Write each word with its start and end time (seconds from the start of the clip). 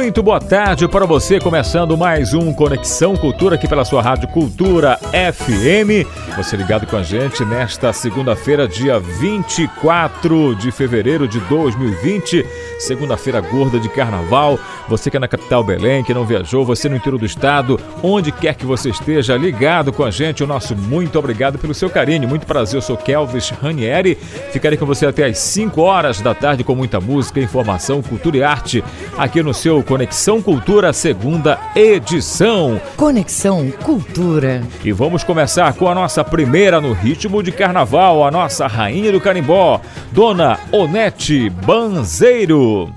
Muito 0.00 0.22
boa 0.22 0.38
tarde 0.38 0.86
para 0.86 1.04
você, 1.04 1.40
começando 1.40 1.98
mais 1.98 2.32
um 2.32 2.54
Conexão 2.54 3.16
Cultura 3.16 3.56
aqui 3.56 3.66
pela 3.66 3.84
sua 3.84 4.00
Rádio 4.00 4.28
Cultura 4.28 4.96
FM. 4.96 6.06
Você 6.36 6.56
ligado 6.56 6.86
com 6.86 6.96
a 6.96 7.02
gente 7.02 7.44
nesta 7.44 7.92
segunda-feira, 7.92 8.68
dia 8.68 9.00
24 9.00 10.54
de 10.54 10.70
fevereiro 10.70 11.26
de 11.26 11.40
2020, 11.40 12.46
segunda-feira 12.78 13.40
gorda 13.40 13.80
de 13.80 13.88
carnaval. 13.88 14.56
Você 14.88 15.10
que 15.10 15.16
é 15.16 15.20
na 15.20 15.26
capital 15.26 15.64
Belém, 15.64 16.04
que 16.04 16.14
não 16.14 16.24
viajou, 16.24 16.64
você 16.64 16.88
no 16.88 16.94
interior 16.94 17.18
do 17.18 17.26
estado, 17.26 17.78
onde 18.00 18.30
quer 18.30 18.54
que 18.54 18.64
você 18.64 18.90
esteja 18.90 19.36
ligado 19.36 19.92
com 19.92 20.04
a 20.04 20.12
gente, 20.12 20.44
o 20.44 20.46
nosso 20.46 20.76
muito 20.76 21.18
obrigado 21.18 21.58
pelo 21.58 21.74
seu 21.74 21.90
carinho. 21.90 22.28
Muito 22.28 22.46
prazer, 22.46 22.78
eu 22.78 22.82
sou 22.82 22.96
Kelvis 22.96 23.50
Ranieri. 23.50 24.14
Ficarei 24.52 24.78
com 24.78 24.86
você 24.86 25.06
até 25.06 25.24
às 25.24 25.38
5 25.38 25.80
horas 25.82 26.20
da 26.20 26.36
tarde 26.36 26.62
com 26.62 26.76
muita 26.76 27.00
música, 27.00 27.40
informação, 27.40 28.00
cultura 28.00 28.36
e 28.36 28.42
arte 28.44 28.84
aqui 29.18 29.42
no 29.42 29.52
seu 29.52 29.82
Conexão 29.88 30.42
Cultura, 30.42 30.92
segunda 30.92 31.58
edição. 31.74 32.78
Conexão 32.94 33.70
Cultura. 33.70 34.62
E 34.84 34.92
vamos 34.92 35.24
começar 35.24 35.72
com 35.72 35.88
a 35.88 35.94
nossa 35.94 36.22
primeira 36.22 36.78
no 36.78 36.92
ritmo 36.92 37.42
de 37.42 37.50
carnaval, 37.50 38.22
a 38.22 38.30
nossa 38.30 38.66
rainha 38.66 39.10
do 39.10 39.18
carimbó, 39.18 39.80
Dona 40.12 40.60
Onete 40.70 41.48
Banzeiro. 41.48 42.92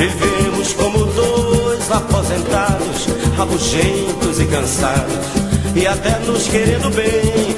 Vivemos 0.00 0.72
como 0.72 1.04
dois 1.12 1.90
aposentados, 1.90 3.06
rabugentos 3.36 4.40
e 4.40 4.46
cansados, 4.46 5.26
e 5.76 5.86
até 5.86 6.18
nos 6.20 6.48
querendo 6.48 6.88
bem. 6.88 7.49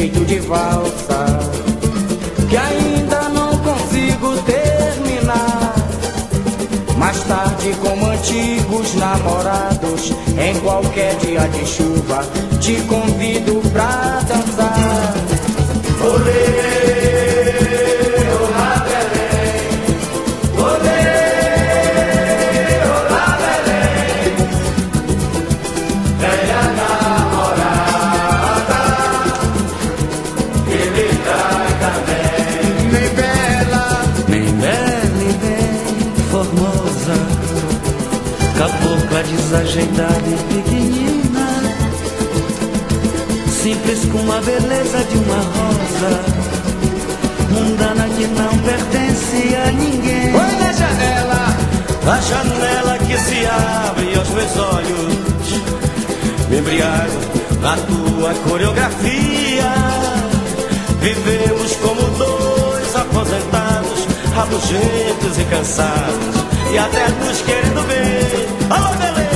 Jeito 0.00 0.24
de 0.24 0.38
valsa 0.40 1.26
que 2.48 2.56
ainda 2.56 3.28
não 3.28 3.56
consigo 3.58 4.36
terminar. 4.42 5.74
Mais 6.96 7.22
tarde, 7.24 7.74
como 7.82 8.06
antigos 8.06 8.94
namorados, 8.94 10.12
em 10.38 10.58
qualquer 10.60 11.16
dia 11.16 11.48
de 11.48 11.66
chuva, 11.66 12.24
te 12.60 12.74
convido 12.82 13.60
pra 13.70 14.20
dançar. 14.26 15.14
Olê! 16.02 16.79
Desajeitada 39.70 40.26
e 40.26 40.54
pequenina, 40.54 41.46
simples 43.62 44.00
com 44.06 44.32
a 44.32 44.40
beleza 44.40 45.04
de 45.04 45.18
uma 45.18 45.36
rosa, 45.36 46.20
mundana 47.50 48.08
que 48.08 48.26
não 48.26 48.58
pertence 48.58 49.56
a 49.56 49.70
ninguém. 49.70 50.32
Foi 50.32 50.40
na 50.58 50.72
janela, 50.72 51.56
a 52.04 52.20
janela 52.20 52.98
que 52.98 53.16
se 53.18 53.46
abre 53.46 54.14
aos 54.16 54.28
meus 54.30 54.56
olhos, 54.56 55.62
me 56.48 56.58
embriago 56.58 57.20
na 57.60 57.76
tua 57.76 58.34
coreografia. 58.48 59.72
Vivemos 61.00 61.76
como 61.76 62.02
dois 62.18 62.96
aposentados, 62.96 64.06
rabugentos 64.34 65.38
e 65.38 65.44
cansados, 65.44 66.34
e 66.72 66.78
até 66.78 67.08
nos 67.24 67.40
querendo 67.42 67.86
bem. 67.86 68.68
Alô, 68.68 68.94
beleza! 68.98 69.29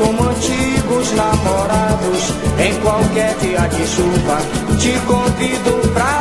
Como 0.00 0.30
antigos 0.30 1.12
namorados, 1.12 2.34
em 2.58 2.74
qualquer 2.80 3.36
dia 3.38 3.68
de 3.68 3.86
chuva, 3.86 4.38
te 4.78 4.98
convido 5.06 5.92
pra 5.92 6.19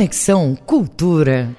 Conexão 0.00 0.56
Cultura. 0.64 1.50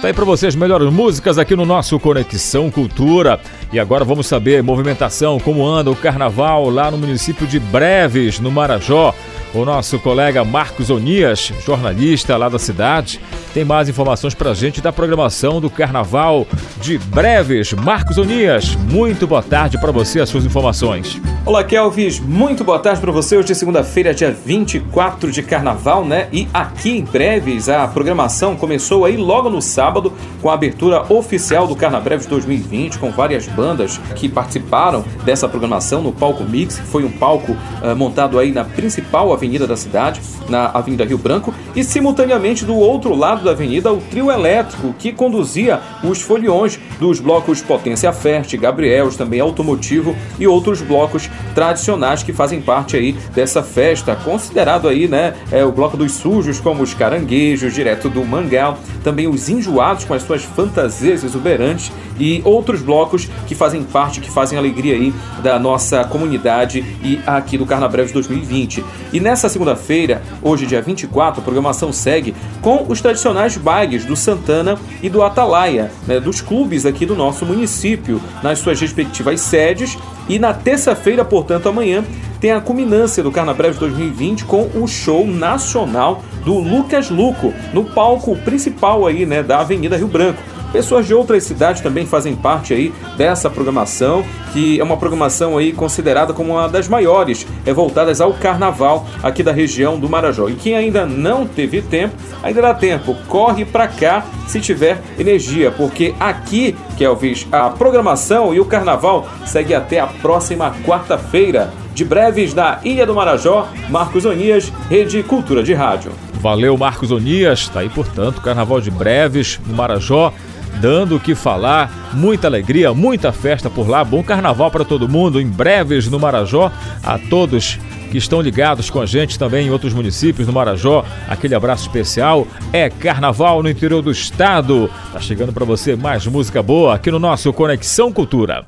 Tá 0.00 0.08
aí 0.08 0.14
para 0.14 0.24
vocês 0.24 0.54
melhores 0.54 0.90
músicas 0.90 1.36
aqui 1.36 1.54
no 1.54 1.66
nosso 1.66 2.00
Conexão 2.00 2.70
Cultura. 2.70 3.38
E 3.70 3.78
agora 3.78 4.02
vamos 4.02 4.26
saber 4.26 4.62
movimentação, 4.62 5.38
como 5.38 5.66
anda 5.66 5.90
o 5.90 5.94
carnaval 5.94 6.70
lá 6.70 6.90
no 6.90 6.96
município 6.96 7.46
de 7.46 7.60
Breves, 7.60 8.40
no 8.40 8.50
Marajó. 8.50 9.14
O 9.52 9.62
nosso 9.66 9.98
colega 9.98 10.42
Marcos 10.42 10.88
Onias, 10.88 11.52
jornalista 11.62 12.34
lá 12.38 12.48
da 12.48 12.58
cidade, 12.58 13.20
tem 13.52 13.64
mais 13.64 13.88
informações 13.88 14.34
para 14.34 14.50
a 14.50 14.54
gente 14.54 14.80
da 14.80 14.92
programação 14.92 15.60
do 15.60 15.68
Carnaval 15.68 16.46
de 16.80 16.98
Breves. 16.98 17.72
Marcos 17.72 18.16
Onias, 18.16 18.76
muito 18.76 19.26
boa 19.26 19.42
tarde 19.42 19.78
para 19.78 19.90
você, 19.90 20.20
as 20.20 20.28
suas 20.28 20.44
informações. 20.44 21.20
Olá, 21.44 21.64
Kelvis, 21.64 22.20
muito 22.20 22.62
boa 22.62 22.78
tarde 22.78 23.00
para 23.00 23.10
você. 23.10 23.36
Hoje 23.36 23.52
é 23.52 23.54
segunda-feira, 23.54 24.14
dia 24.14 24.30
24 24.30 25.32
de 25.32 25.42
Carnaval, 25.42 26.04
né? 26.04 26.28
E 26.32 26.46
aqui 26.54 26.98
em 26.98 27.04
Breves, 27.04 27.68
a 27.68 27.88
programação 27.88 28.54
começou 28.54 29.04
aí 29.04 29.16
logo 29.16 29.50
no 29.50 29.60
sábado, 29.60 30.12
com 30.40 30.48
a 30.48 30.54
abertura 30.54 31.12
oficial 31.12 31.66
do 31.66 31.74
Carnabreves 31.74 32.26
2020, 32.26 32.98
com 32.98 33.10
várias 33.10 33.46
bandas 33.48 33.98
que 34.14 34.28
participaram 34.28 35.04
dessa 35.24 35.48
programação 35.48 36.02
no 36.02 36.12
Palco 36.12 36.44
Mix, 36.44 36.78
que 36.78 36.86
foi 36.86 37.04
um 37.04 37.10
palco 37.10 37.52
uh, 37.52 37.96
montado 37.96 38.38
aí 38.38 38.52
na 38.52 38.64
principal 38.64 39.32
avenida 39.32 39.66
da 39.66 39.76
cidade, 39.76 40.20
na 40.48 40.66
Avenida 40.66 41.04
Rio 41.04 41.18
Branco, 41.18 41.54
e 41.74 41.82
simultaneamente 41.82 42.64
do 42.64 42.76
outro 42.76 43.14
lado 43.14 43.39
da 43.44 43.52
avenida 43.52 43.92
o 43.92 44.00
trio 44.00 44.30
elétrico 44.30 44.94
que 44.98 45.12
conduzia 45.12 45.80
os 46.02 46.20
foliões 46.20 46.78
dos 46.98 47.20
blocos 47.20 47.62
Potência 47.62 48.12
Ferte, 48.12 48.56
Gabriels, 48.56 49.16
também 49.16 49.40
Automotivo 49.40 50.14
e 50.38 50.46
outros 50.46 50.82
blocos 50.82 51.30
tradicionais 51.54 52.22
que 52.22 52.32
fazem 52.32 52.60
parte 52.60 52.96
aí 52.96 53.12
dessa 53.34 53.62
festa, 53.62 54.14
considerado 54.16 54.88
aí, 54.88 55.08
né, 55.08 55.34
é 55.50 55.64
o 55.64 55.72
bloco 55.72 55.96
dos 55.96 56.12
sujos, 56.12 56.60
como 56.60 56.82
os 56.82 56.94
caranguejos, 56.94 57.72
direto 57.72 58.08
do 58.08 58.24
Mangal, 58.24 58.78
também 59.02 59.26
os 59.26 59.48
enjoados 59.48 60.04
com 60.04 60.14
as 60.14 60.22
suas 60.22 60.42
fantasias 60.44 61.24
exuberantes 61.24 61.90
e 62.18 62.42
outros 62.44 62.82
blocos 62.82 63.28
que 63.46 63.54
fazem 63.54 63.82
parte, 63.82 64.20
que 64.20 64.30
fazem 64.30 64.58
alegria 64.58 64.94
aí 64.94 65.12
da 65.42 65.58
nossa 65.58 66.04
comunidade 66.04 66.84
e 67.02 67.18
aqui 67.26 67.56
do 67.56 67.64
Carnabreve 67.64 68.12
2020. 68.12 68.84
E 69.12 69.20
nessa 69.20 69.48
segunda-feira, 69.48 70.22
hoje 70.42 70.66
dia 70.66 70.82
24, 70.82 71.40
a 71.40 71.44
programação 71.44 71.92
segue 71.92 72.34
com 72.60 72.84
os 72.88 73.00
tradicionais 73.00 73.29
bagues 73.56 74.04
do 74.04 74.16
Santana 74.16 74.78
e 75.02 75.08
do 75.08 75.22
Atalaia, 75.22 75.90
né, 76.06 76.20
dos 76.20 76.40
clubes 76.40 76.86
aqui 76.86 77.06
do 77.06 77.14
nosso 77.14 77.44
município, 77.44 78.20
nas 78.42 78.58
suas 78.58 78.80
respectivas 78.80 79.40
sedes. 79.40 79.96
E 80.28 80.38
na 80.38 80.54
terça-feira, 80.54 81.24
portanto, 81.24 81.68
amanhã, 81.68 82.04
tem 82.40 82.52
a 82.52 82.60
culminância 82.60 83.22
do 83.22 83.30
Carnabreve 83.30 83.78
2020 83.78 84.44
com 84.44 84.70
o 84.74 84.86
show 84.86 85.26
nacional 85.26 86.22
do 86.44 86.58
Lucas 86.58 87.10
Luco, 87.10 87.52
no 87.74 87.84
palco 87.84 88.34
principal 88.36 89.06
aí, 89.06 89.26
né, 89.26 89.42
da 89.42 89.60
Avenida 89.60 89.96
Rio 89.96 90.08
Branco. 90.08 90.42
Pessoas 90.72 91.06
de 91.06 91.12
outras 91.12 91.42
cidades 91.42 91.82
também 91.82 92.06
fazem 92.06 92.36
parte 92.36 92.72
aí 92.72 92.92
dessa 93.16 93.50
programação, 93.50 94.24
que 94.52 94.80
é 94.80 94.84
uma 94.84 94.96
programação 94.96 95.58
aí 95.58 95.72
considerada 95.72 96.32
como 96.32 96.52
uma 96.52 96.68
das 96.68 96.86
maiores, 96.88 97.46
é 97.66 97.72
voltadas 97.72 98.20
ao 98.20 98.32
carnaval 98.34 99.06
aqui 99.22 99.42
da 99.42 99.50
região 99.52 99.98
do 99.98 100.08
Marajó. 100.08 100.48
E 100.48 100.54
quem 100.54 100.76
ainda 100.76 101.04
não 101.04 101.44
teve 101.46 101.82
tempo, 101.82 102.14
ainda 102.42 102.62
dá 102.62 102.72
tempo, 102.72 103.16
corre 103.26 103.64
para 103.64 103.88
cá 103.88 104.24
se 104.46 104.60
tiver 104.60 105.00
energia, 105.18 105.72
porque 105.72 106.14
aqui, 106.20 106.76
Kelvis, 106.96 107.46
a 107.50 107.70
programação 107.70 108.54
e 108.54 108.60
o 108.60 108.64
carnaval 108.64 109.28
segue 109.46 109.74
até 109.74 109.98
a 109.98 110.06
próxima 110.06 110.74
quarta-feira. 110.84 111.72
De 111.92 112.04
breves 112.04 112.54
da 112.54 112.80
Ilha 112.84 113.04
do 113.04 113.14
Marajó, 113.14 113.68
Marcos 113.90 114.24
Onias, 114.24 114.72
Rede 114.88 115.22
Cultura 115.22 115.62
de 115.62 115.74
Rádio. 115.74 116.12
Valeu, 116.34 116.76
Marcos 116.78 117.10
Onias. 117.10 117.68
Tá 117.68 117.80
aí, 117.80 117.90
portanto, 117.90 118.40
Carnaval 118.40 118.80
de 118.80 118.90
Breves 118.90 119.60
no 119.66 119.74
Marajó 119.74 120.32
dando 120.80 121.16
o 121.16 121.20
que 121.20 121.34
falar, 121.34 122.10
muita 122.12 122.46
alegria, 122.46 122.92
muita 122.94 123.32
festa 123.32 123.68
por 123.70 123.88
lá, 123.88 124.04
bom 124.04 124.22
carnaval 124.22 124.70
para 124.70 124.84
todo 124.84 125.08
mundo, 125.08 125.40
em 125.40 125.46
breves 125.46 126.08
no 126.08 126.18
Marajó, 126.18 126.70
a 127.02 127.18
todos 127.18 127.78
que 128.10 128.18
estão 128.18 128.40
ligados 128.40 128.90
com 128.90 129.00
a 129.00 129.06
gente 129.06 129.38
também 129.38 129.68
em 129.68 129.70
outros 129.70 129.94
municípios 129.94 130.46
no 130.46 130.52
Marajó. 130.52 131.04
Aquele 131.28 131.54
abraço 131.54 131.86
especial. 131.86 132.46
É 132.72 132.90
carnaval 132.90 133.62
no 133.62 133.70
interior 133.70 134.02
do 134.02 134.10
estado. 134.10 134.90
Tá 135.12 135.20
chegando 135.20 135.52
para 135.52 135.64
você 135.64 135.94
mais 135.94 136.26
música 136.26 136.62
boa 136.62 136.96
aqui 136.96 137.10
no 137.10 137.20
nosso 137.20 137.52
Conexão 137.52 138.12
Cultura. 138.12 138.66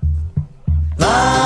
La, 0.97 1.42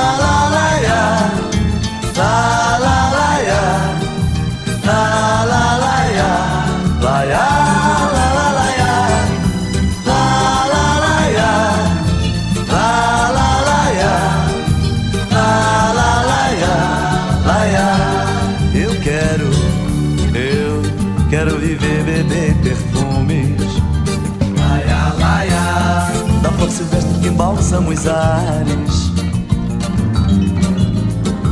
balsam 27.66 27.88
os 27.88 28.06
ares. 28.06 29.10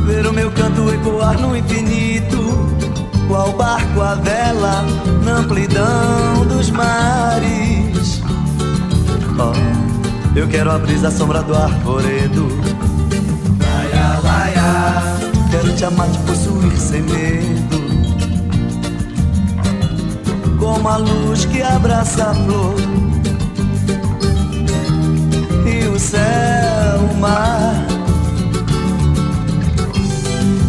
Ver 0.05 0.25
o 0.25 0.33
meu 0.33 0.49
canto 0.51 0.89
ecoar 0.93 1.37
no 1.39 1.55
infinito, 1.57 2.69
qual 3.27 3.51
barco 3.53 4.01
a 4.01 4.15
vela 4.15 4.85
na 5.25 5.39
amplidão 5.39 6.45
dos 6.47 6.69
mares. 6.69 8.21
Oh, 9.37 10.37
eu 10.37 10.47
quero 10.47 10.71
a 10.71 10.77
brisa 10.77 11.11
sombra 11.11 11.41
do 11.43 11.53
arvoredo. 11.53 12.47
Laia, 13.59 14.19
laia. 14.23 15.17
Quero 15.51 15.73
te 15.73 15.83
amar, 15.83 16.09
te 16.09 16.19
possuir 16.19 16.77
sem 16.77 17.01
medo. 17.01 17.83
Como 20.59 20.87
a 20.87 20.97
luz 20.97 21.45
que 21.45 21.61
abraça 21.61 22.31
a 22.31 22.33
flor 22.33 23.04
o 25.95 25.99
céu, 25.99 26.99
o 27.11 27.17
mar. 27.17 27.85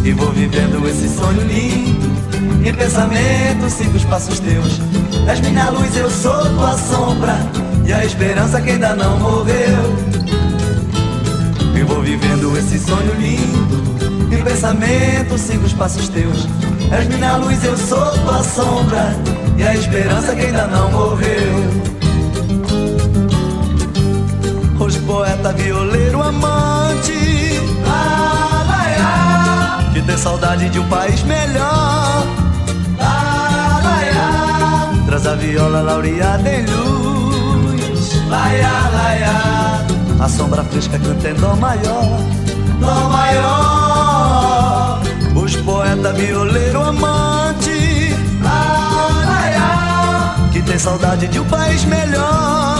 E 0.03 0.13
vou 0.13 0.31
vivendo 0.31 0.87
esse 0.87 1.09
sonho 1.09 1.41
lindo. 1.41 2.07
Em 2.65 2.73
pensamento 2.73 3.69
sigo 3.69 3.97
os 3.97 4.05
passos 4.05 4.39
teus. 4.39 4.79
És 5.27 5.41
minha 5.41 5.69
luz, 5.69 5.95
eu 5.97 6.09
sou 6.09 6.45
tua 6.55 6.77
sombra. 6.77 7.37
E 7.85 7.91
a 7.91 8.05
esperança 8.05 8.61
que 8.61 8.71
ainda 8.71 8.95
não 8.95 9.19
morreu. 9.19 9.97
E 11.75 11.83
vou 11.83 12.01
vivendo 12.01 12.57
esse 12.57 12.79
sonho 12.79 13.13
lindo. 13.15 14.33
Em 14.33 14.41
pensamento 14.41 15.37
sigo 15.37 15.65
os 15.65 15.73
passos 15.73 16.07
teus. 16.07 16.47
És 16.89 17.07
minha 17.07 17.35
luz, 17.35 17.61
eu 17.65 17.77
sou 17.77 18.11
tua 18.19 18.41
sombra. 18.43 19.13
E 19.57 19.63
a 19.63 19.75
esperança 19.75 20.33
que 20.33 20.45
ainda 20.45 20.67
não 20.67 20.89
morreu. 20.91 21.97
Poeta, 25.07 25.53
violeiro, 25.53 26.21
amante. 26.21 27.59
Lá, 27.87 29.79
Que 29.93 30.01
tem 30.01 30.17
saudade 30.17 30.69
de 30.69 30.79
um 30.79 30.87
país 30.89 31.23
melhor. 31.23 32.27
Lá, 32.99 33.81
Traz 35.07 35.25
a 35.25 35.35
viola 35.35 35.81
laureada 35.81 36.49
em 36.49 36.65
luz. 36.65 38.21
A 40.19 40.27
sombra 40.27 40.63
fresca 40.65 40.99
canta 40.99 41.29
em 41.29 41.35
dó 41.35 41.55
maior 41.55 42.19
Dó 42.81 43.09
maior. 43.09 44.99
Os 45.35 45.55
poeta, 45.57 46.11
violeiro, 46.11 46.83
amante. 46.83 48.13
Que 50.51 50.61
tem 50.61 50.77
saudade 50.77 51.27
de 51.27 51.39
um 51.39 51.45
país 51.45 51.85
melhor 51.85 52.76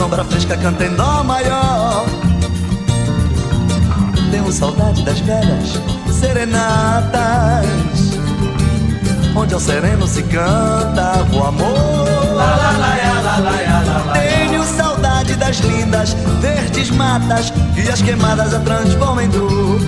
sombra 0.00 0.24
fresca 0.24 0.56
canta 0.56 0.86
em 0.86 0.94
dó 0.94 1.22
maior. 1.22 2.06
Tenho 4.30 4.50
saudade 4.50 5.04
das 5.04 5.20
velhas 5.20 5.78
serenatas, 6.18 7.66
onde 9.36 9.52
ao 9.52 9.60
sereno 9.60 10.06
se 10.08 10.22
canta 10.22 11.22
o 11.30 11.44
amor. 11.44 12.08
Tenho 14.14 14.64
saudade 14.64 15.34
das 15.34 15.58
lindas 15.58 16.16
verdes 16.40 16.90
matas 16.92 17.52
e 17.76 17.86
as 17.86 18.00
queimadas 18.00 18.54
a 18.54 18.60
transformam 18.60 19.22
em 19.22 19.28
dor. 19.28 19.80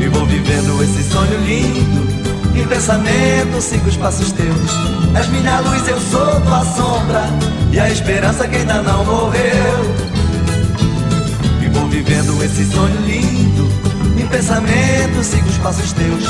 E 0.00 0.06
vou 0.06 0.24
vivendo 0.24 0.84
esse 0.84 1.02
sonho 1.10 1.40
lindo. 1.40 2.06
Em 2.54 2.64
pensamento 2.64 3.60
sigo 3.60 3.88
os 3.88 3.96
passos 3.96 4.30
teus. 4.30 4.70
És 5.18 5.26
minha 5.30 5.58
luz, 5.58 5.88
eu 5.88 6.00
sou 6.00 6.40
tua 6.42 6.64
sombra 6.64 7.24
e 7.76 7.78
a 7.78 7.90
esperança 7.90 8.48
que 8.48 8.56
ainda 8.56 8.80
não 8.80 9.04
morreu. 9.04 9.94
E 11.62 11.68
vou 11.68 11.86
vivendo 11.88 12.42
esse 12.42 12.64
sonho 12.64 12.98
lindo. 13.02 13.68
Em 14.18 14.26
pensamento 14.26 15.22
sigo 15.22 15.46
os 15.46 15.58
passos 15.58 15.92
teus. 15.92 16.24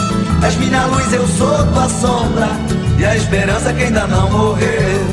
És 0.44 0.56
minha 0.56 0.84
luz, 0.86 1.12
eu 1.12 1.24
sou 1.28 1.64
tua 1.72 1.88
sombra. 1.88 2.48
E 2.98 3.04
a 3.04 3.16
esperança 3.16 3.72
que 3.72 3.84
ainda 3.84 4.08
não 4.08 4.28
morreu. 4.28 5.06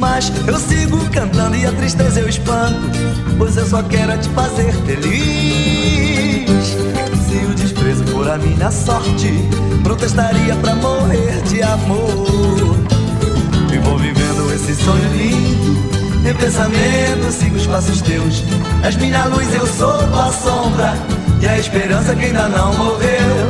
Mas 0.00 0.32
eu 0.46 0.58
sigo 0.60 0.98
cantando 1.10 1.54
e 1.54 1.66
a 1.66 1.72
tristeza 1.72 2.20
eu 2.20 2.28
espanto. 2.28 2.90
Pois 3.36 3.54
eu 3.58 3.66
só 3.66 3.82
quero 3.82 4.16
te 4.16 4.30
fazer 4.30 4.72
feliz. 4.86 6.46
Se 7.28 7.36
o 7.44 7.54
desprezo 7.54 8.06
for 8.06 8.30
a 8.30 8.38
minha 8.38 8.70
sorte, 8.70 9.30
protestaria 9.82 10.56
pra 10.56 10.74
morrer 10.74 11.42
de 11.42 11.62
amor. 11.62 12.65
Vou 13.86 13.96
vivendo 13.98 14.52
esse 14.52 14.74
sonho 14.74 15.12
lindo. 15.14 16.28
Em 16.28 16.34
pensamento 16.34 17.30
sigo 17.30 17.54
os 17.54 17.68
passos 17.68 18.02
teus 18.02 18.42
És 18.82 18.96
minha 18.96 19.26
luz, 19.26 19.54
eu 19.54 19.64
sou 19.64 19.96
tua 20.08 20.32
sombra. 20.32 20.94
E 21.40 21.46
a 21.46 21.56
esperança 21.56 22.14
que 22.16 22.24
ainda 22.24 22.48
não 22.48 22.74
morreu. 22.74 23.46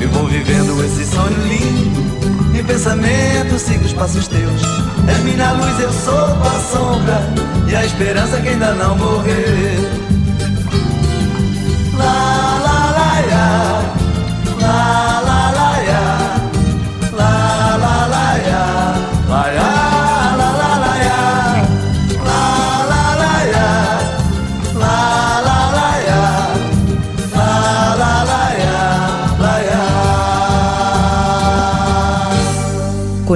E 0.00 0.06
vou 0.06 0.26
vivendo 0.26 0.84
esse 0.84 1.06
sonho 1.06 1.38
lindo. 1.48 2.58
Em 2.58 2.62
pensamento 2.62 3.58
sigo 3.58 3.84
os 3.86 3.94
passos 3.94 4.28
teus 4.28 4.62
És 5.08 5.18
minha 5.24 5.52
luz, 5.52 5.80
eu 5.80 5.92
sou 5.92 6.36
tua 6.36 6.60
sombra. 6.70 7.22
E 7.66 7.74
a 7.74 7.84
esperança 7.84 8.38
que 8.42 8.48
ainda 8.50 8.74
não 8.74 8.94
morreu 8.98 9.99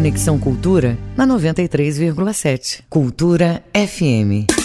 Conexão 0.04 0.38
Cultura 0.38 0.98
na 1.16 1.26
93,7. 1.26 2.82
Cultura 2.90 3.64
FM. 3.72 4.63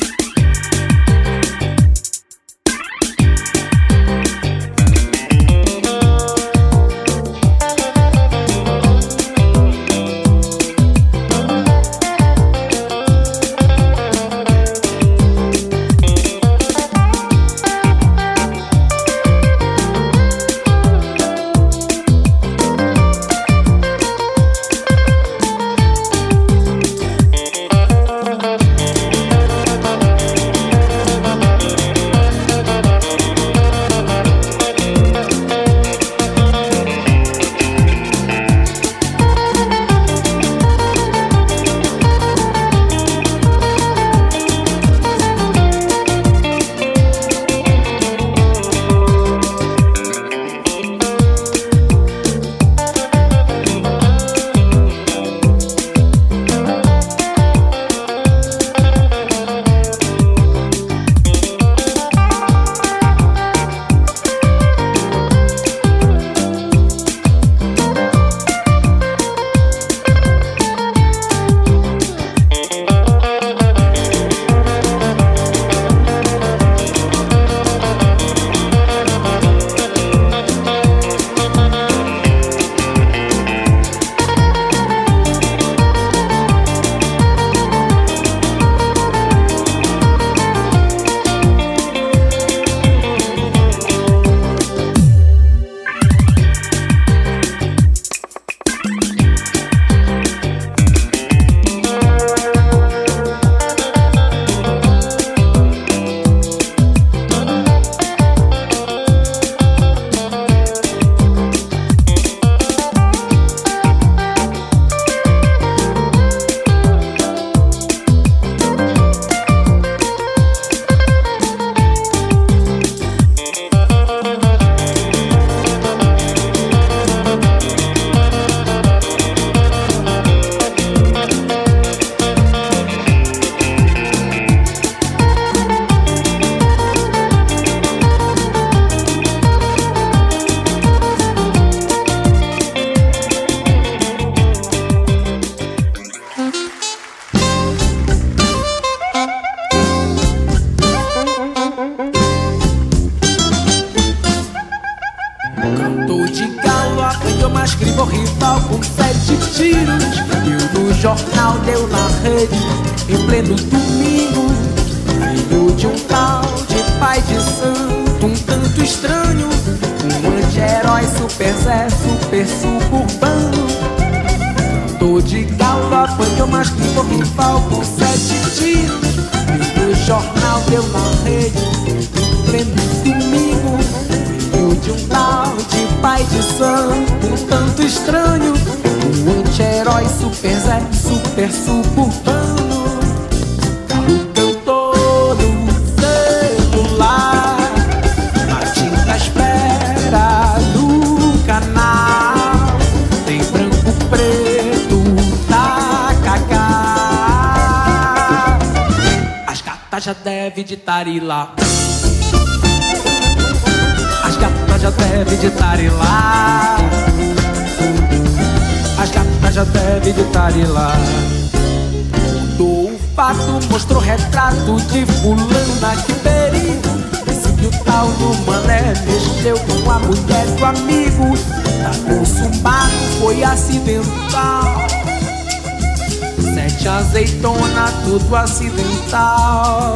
Tudo 238.09 238.35
acidental. 238.35 239.95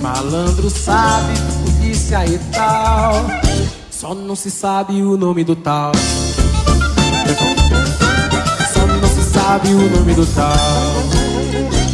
Malandro 0.00 0.70
sabe, 0.70 1.34
polícia 1.62 2.24
e 2.24 2.38
tal. 2.52 3.26
Só 3.90 4.14
não 4.14 4.34
se 4.34 4.50
sabe 4.50 5.02
o 5.02 5.14
nome 5.14 5.44
do 5.44 5.54
tal. 5.54 5.92
Só 8.72 8.86
não 8.86 9.08
se 9.08 9.22
sabe 9.30 9.68
o 9.68 9.90
nome 9.90 10.14
do 10.14 10.24
tal. 10.24 10.56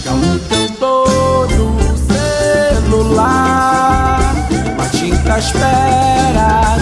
Galo 0.05 0.39
cantor 0.49 1.49
no 1.51 1.77
celular. 2.87 4.21
Matinta 4.79 5.39
espera 5.41 6.77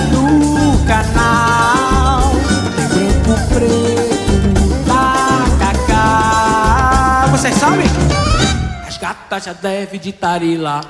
sabem? 7.65 7.87
As 8.87 8.99
gatas 8.99 9.45
já 9.45 9.53
devem 9.55 10.01
de 10.01 10.15
lá. 10.59 10.81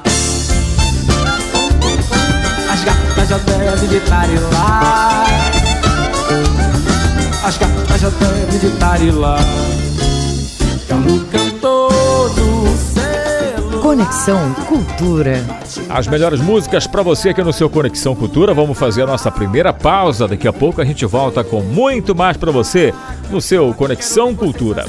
As 2.71 2.85
gatas 2.85 3.29
já 3.29 3.39
devem 3.39 3.89
de 3.89 4.11
lá. 4.11 5.25
As 7.45 7.59
gatas 7.59 8.01
já 8.01 8.09
devem 8.09 8.59
de 8.59 9.11
lá. 9.13 9.37
Calo 10.89 11.21
cantor 11.27 12.31
do 12.31 12.77
céu. 12.77 13.81
Conexão 13.81 14.55
Cultura. 14.67 15.45
As 15.89 16.09
melhores 16.09 16.41
músicas 16.41 16.89
para 16.89 17.03
você 17.03 17.29
aqui 17.29 17.43
no 17.43 17.53
seu 17.53 17.71
Conexão 17.71 18.17
Cultura. 18.17 18.53
Vamos 18.53 18.77
fazer 18.77 19.03
a 19.03 19.07
nossa 19.07 19.31
primeira 19.31 19.73
pausa. 19.73 20.27
Daqui 20.27 20.49
a 20.49 20.53
pouco 20.53 20.81
a 20.81 20.85
gente 20.85 21.07
volta 21.07 21.45
com 21.45 21.61
muito 21.61 22.17
mais 22.17 22.37
para 22.37 22.51
você 22.51 22.93
no 23.31 23.41
seu 23.41 23.73
Conexão 23.75 24.35
Cultura. 24.35 24.87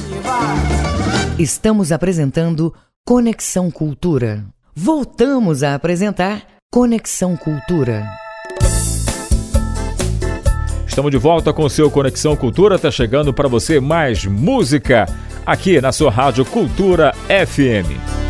Estamos 1.37 1.91
apresentando 1.91 2.73
Conexão 3.05 3.69
Cultura. 3.69 4.45
Voltamos 4.73 5.63
a 5.63 5.75
apresentar 5.75 6.47
Conexão 6.71 7.35
Cultura. 7.35 8.05
Estamos 10.87 11.11
de 11.11 11.17
volta 11.17 11.51
com 11.51 11.63
o 11.63 11.69
seu 11.69 11.91
Conexão 11.91 12.37
Cultura. 12.37 12.79
Tá 12.79 12.89
chegando 12.89 13.33
para 13.33 13.49
você 13.49 13.81
mais 13.81 14.25
música 14.25 15.05
aqui 15.45 15.81
na 15.81 15.91
sua 15.91 16.09
Rádio 16.09 16.45
Cultura 16.45 17.13
FM. 17.27 18.24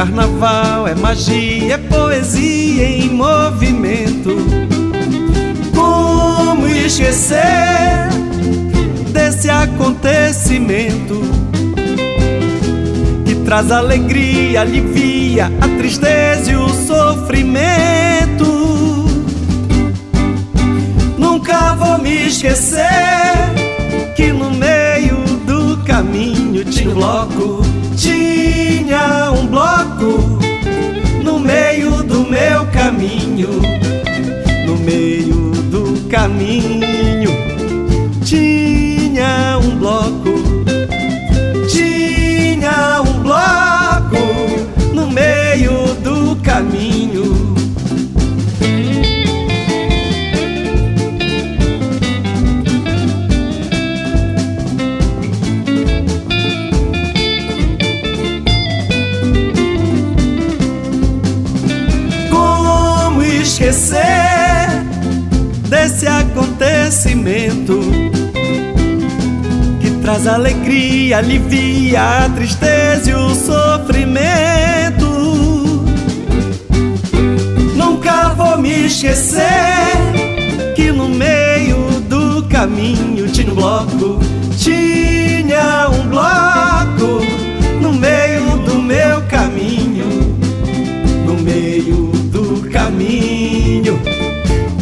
Carnaval 0.00 0.88
é 0.88 0.94
magia, 0.94 1.74
é 1.74 1.76
poesia 1.76 2.86
em 2.86 3.10
movimento. 3.10 4.34
Como 5.74 6.66
esquecer 6.66 8.08
desse 9.12 9.50
acontecimento 9.50 11.20
que 13.26 13.34
traz 13.44 13.70
alegria, 13.70 14.62
alivia 14.62 15.52
a 15.60 15.68
tristeza 15.76 16.50
e 16.50 16.56
o 16.56 16.68
sofrimento? 16.70 17.89
esquecer 22.12 22.84
que 24.16 24.32
no 24.32 24.50
meio 24.50 25.16
do 25.46 25.76
caminho 25.84 26.64
tinha 26.64 26.90
um 26.90 26.94
bloco, 26.94 27.62
tinha 27.96 29.32
um 29.32 29.46
bloco 29.46 30.38
no 31.22 31.38
meio 31.38 32.02
do 32.02 32.28
meu 32.28 32.66
caminho, 32.66 33.48
no 34.66 34.76
meio 34.78 35.50
do 35.70 36.08
caminho 36.08 37.30
tinha 38.30 39.58
um 39.58 39.76
bloco, 39.76 40.30
tinha 41.68 43.02
um 43.02 43.22
bloco 43.22 44.94
no 44.94 45.10
meio 45.10 45.94
do 45.96 46.36
caminho. 46.42 47.49
Desse 65.68 66.06
acontecimento 66.06 67.80
que 69.80 69.90
traz 70.02 70.26
alegria, 70.26 71.18
alivia 71.18 72.24
a 72.24 72.28
tristeza 72.28 73.10
e 73.10 73.14
o 73.14 73.34
sofrimento? 73.34 75.06
Nunca 77.76 78.28
vou 78.34 78.58
me 78.58 78.86
esquecer 78.86 79.96
que 80.76 80.92
no 80.92 81.08
meio 81.08 82.00
do 82.08 82.42
caminho 82.48 83.28
tinha 83.28 83.52
um 83.52 83.54
bloco, 83.54 84.20
tinha 84.56 85.88
um 85.88 86.08
bloco 86.08 86.79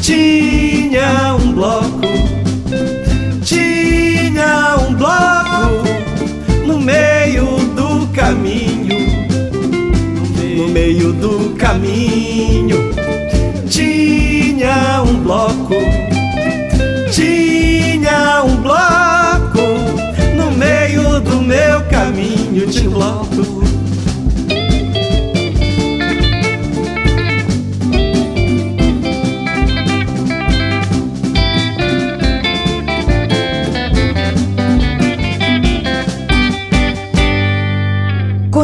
tinha 0.08 1.34
um 1.34 1.52
bloco, 1.52 2.00
tinha 3.44 4.76
um 4.78 4.94
bloco 4.94 5.84
no 6.66 6.80
meio 6.80 7.44
do 7.76 8.06
caminho, 8.14 8.96
no 10.56 10.68
meio 10.68 11.12
do 11.12 11.54
caminho 11.58 12.90
tinha 13.68 15.02
um 15.02 15.22
bloco, 15.24 15.74
tinha 17.12 18.44
um 18.44 18.56
bloco 18.62 19.60
no 20.34 20.50
meio 20.52 21.20
do 21.20 21.42
meu 21.42 21.82
caminho 21.90 22.66
um 22.66 22.90
bloco. 22.90 23.57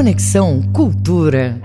Conexão 0.05 0.61
Cultura. 0.71 1.59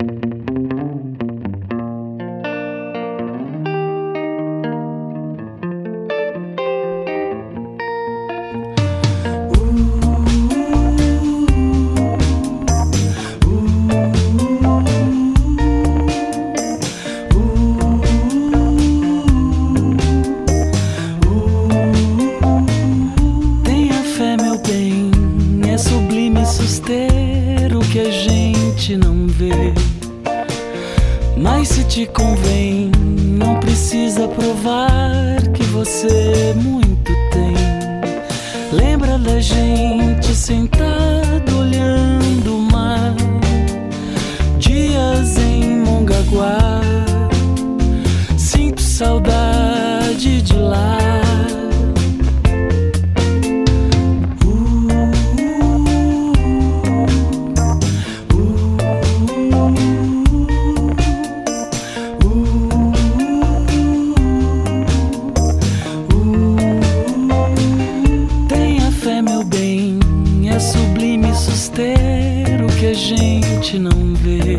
Que 72.80 72.86
a 72.86 72.94
gente 72.94 73.78
não 73.78 74.14
vê. 74.14 74.58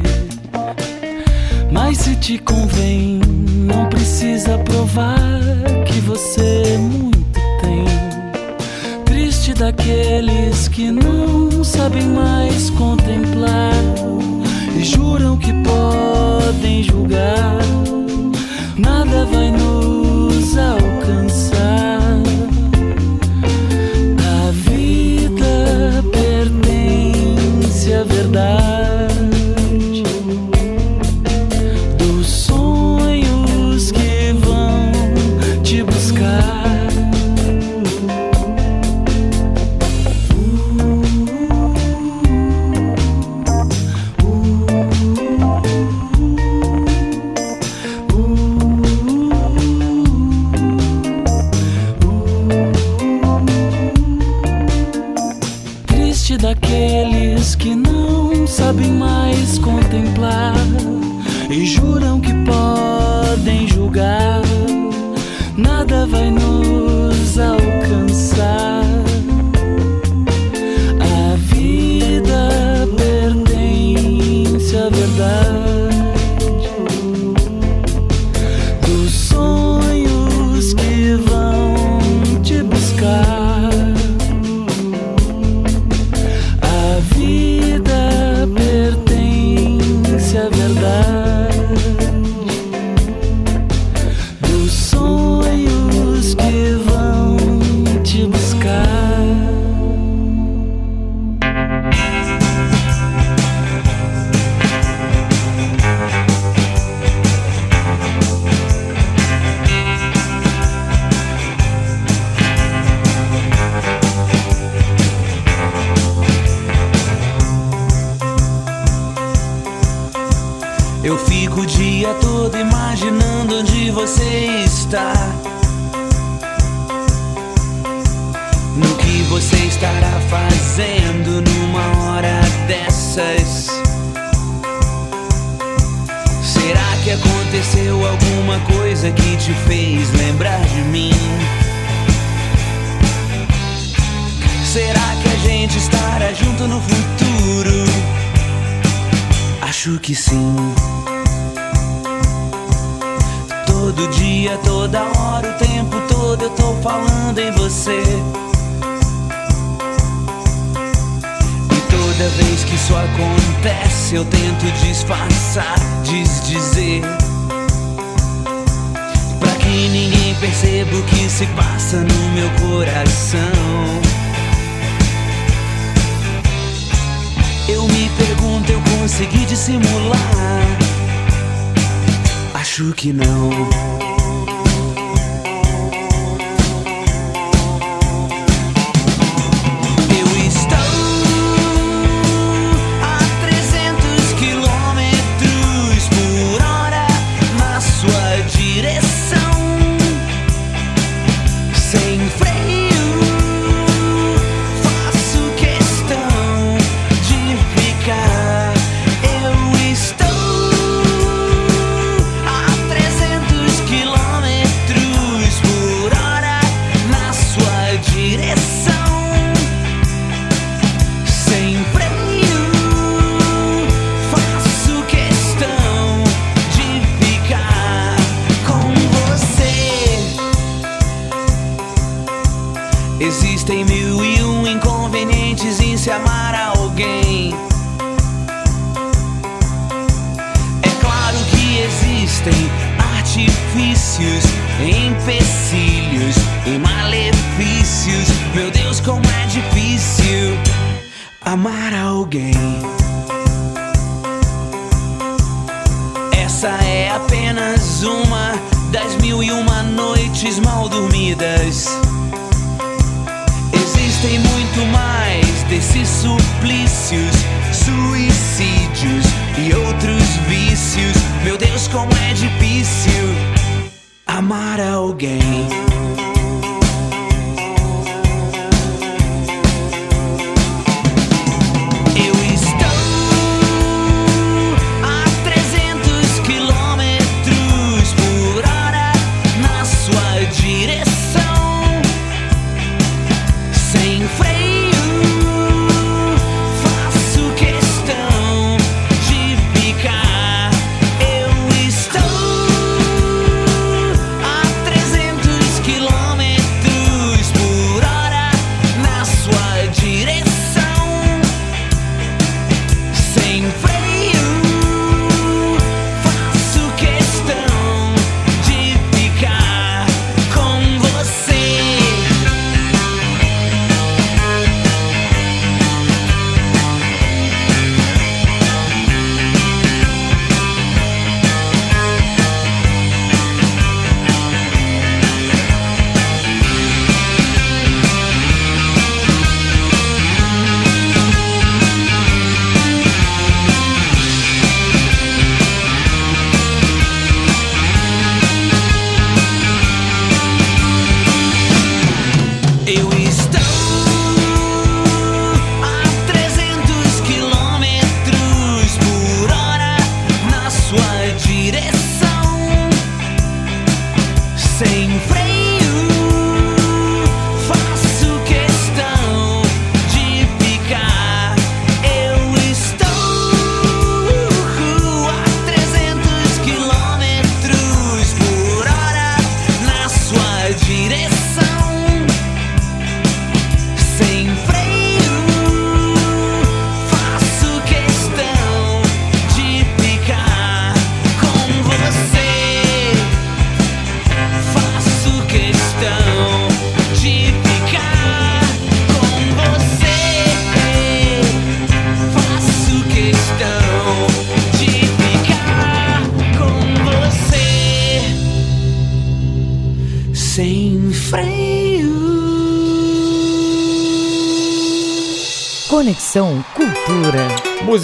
Mas 1.72 1.98
se 1.98 2.16
te 2.18 2.38
convém, 2.38 3.20
não 3.66 3.88
precisa 3.90 4.60
provar 4.60 5.18
que 5.88 6.00
você 6.02 6.78
muito 6.78 7.40
tem. 7.62 9.04
Triste 9.06 9.56
daqueles 9.56 10.68
que 10.68 10.92
não 10.92 11.64
sabem 11.64 12.04
mais 12.10 12.70
contemplar 12.70 13.74
e 14.78 14.84
juram 14.84 15.36
que 15.36 15.52
podem 15.64 16.84
julgar. 16.84 17.58
Nada 18.78 19.26
vai 19.26 19.50
nos 19.50 20.58
alcançar. 20.60 21.31
Verdade 28.04 28.81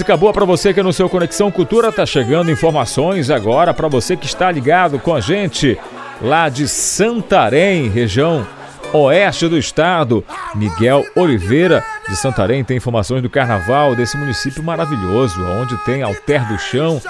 Música 0.07 0.21
boa 0.21 0.31
para 0.31 0.45
você 0.45 0.73
que 0.73 0.79
é 0.79 0.83
no 0.83 0.93
seu 0.93 1.09
Conexão 1.09 1.51
Cultura 1.51 1.91
tá 1.91 2.05
chegando 2.05 2.49
informações 2.49 3.29
agora 3.29 3.73
para 3.73 3.89
você 3.89 4.15
que 4.15 4.25
está 4.25 4.49
ligado 4.49 4.99
com 4.99 5.13
a 5.13 5.19
gente 5.19 5.77
lá 6.21 6.47
de 6.47 6.65
Santarém, 6.65 7.89
região 7.89 8.47
oeste 8.93 9.49
do 9.49 9.57
estado. 9.57 10.23
Miguel 10.55 11.03
Oliveira 11.13 11.83
de 12.07 12.15
Santarém 12.15 12.63
tem 12.63 12.77
informações 12.77 13.21
do 13.21 13.29
carnaval 13.29 13.97
desse 13.97 14.15
município 14.15 14.63
maravilhoso, 14.63 15.43
onde 15.43 15.75
tem 15.83 16.01
Alter 16.01 16.47
do 16.47 16.57
Chão, 16.57 17.01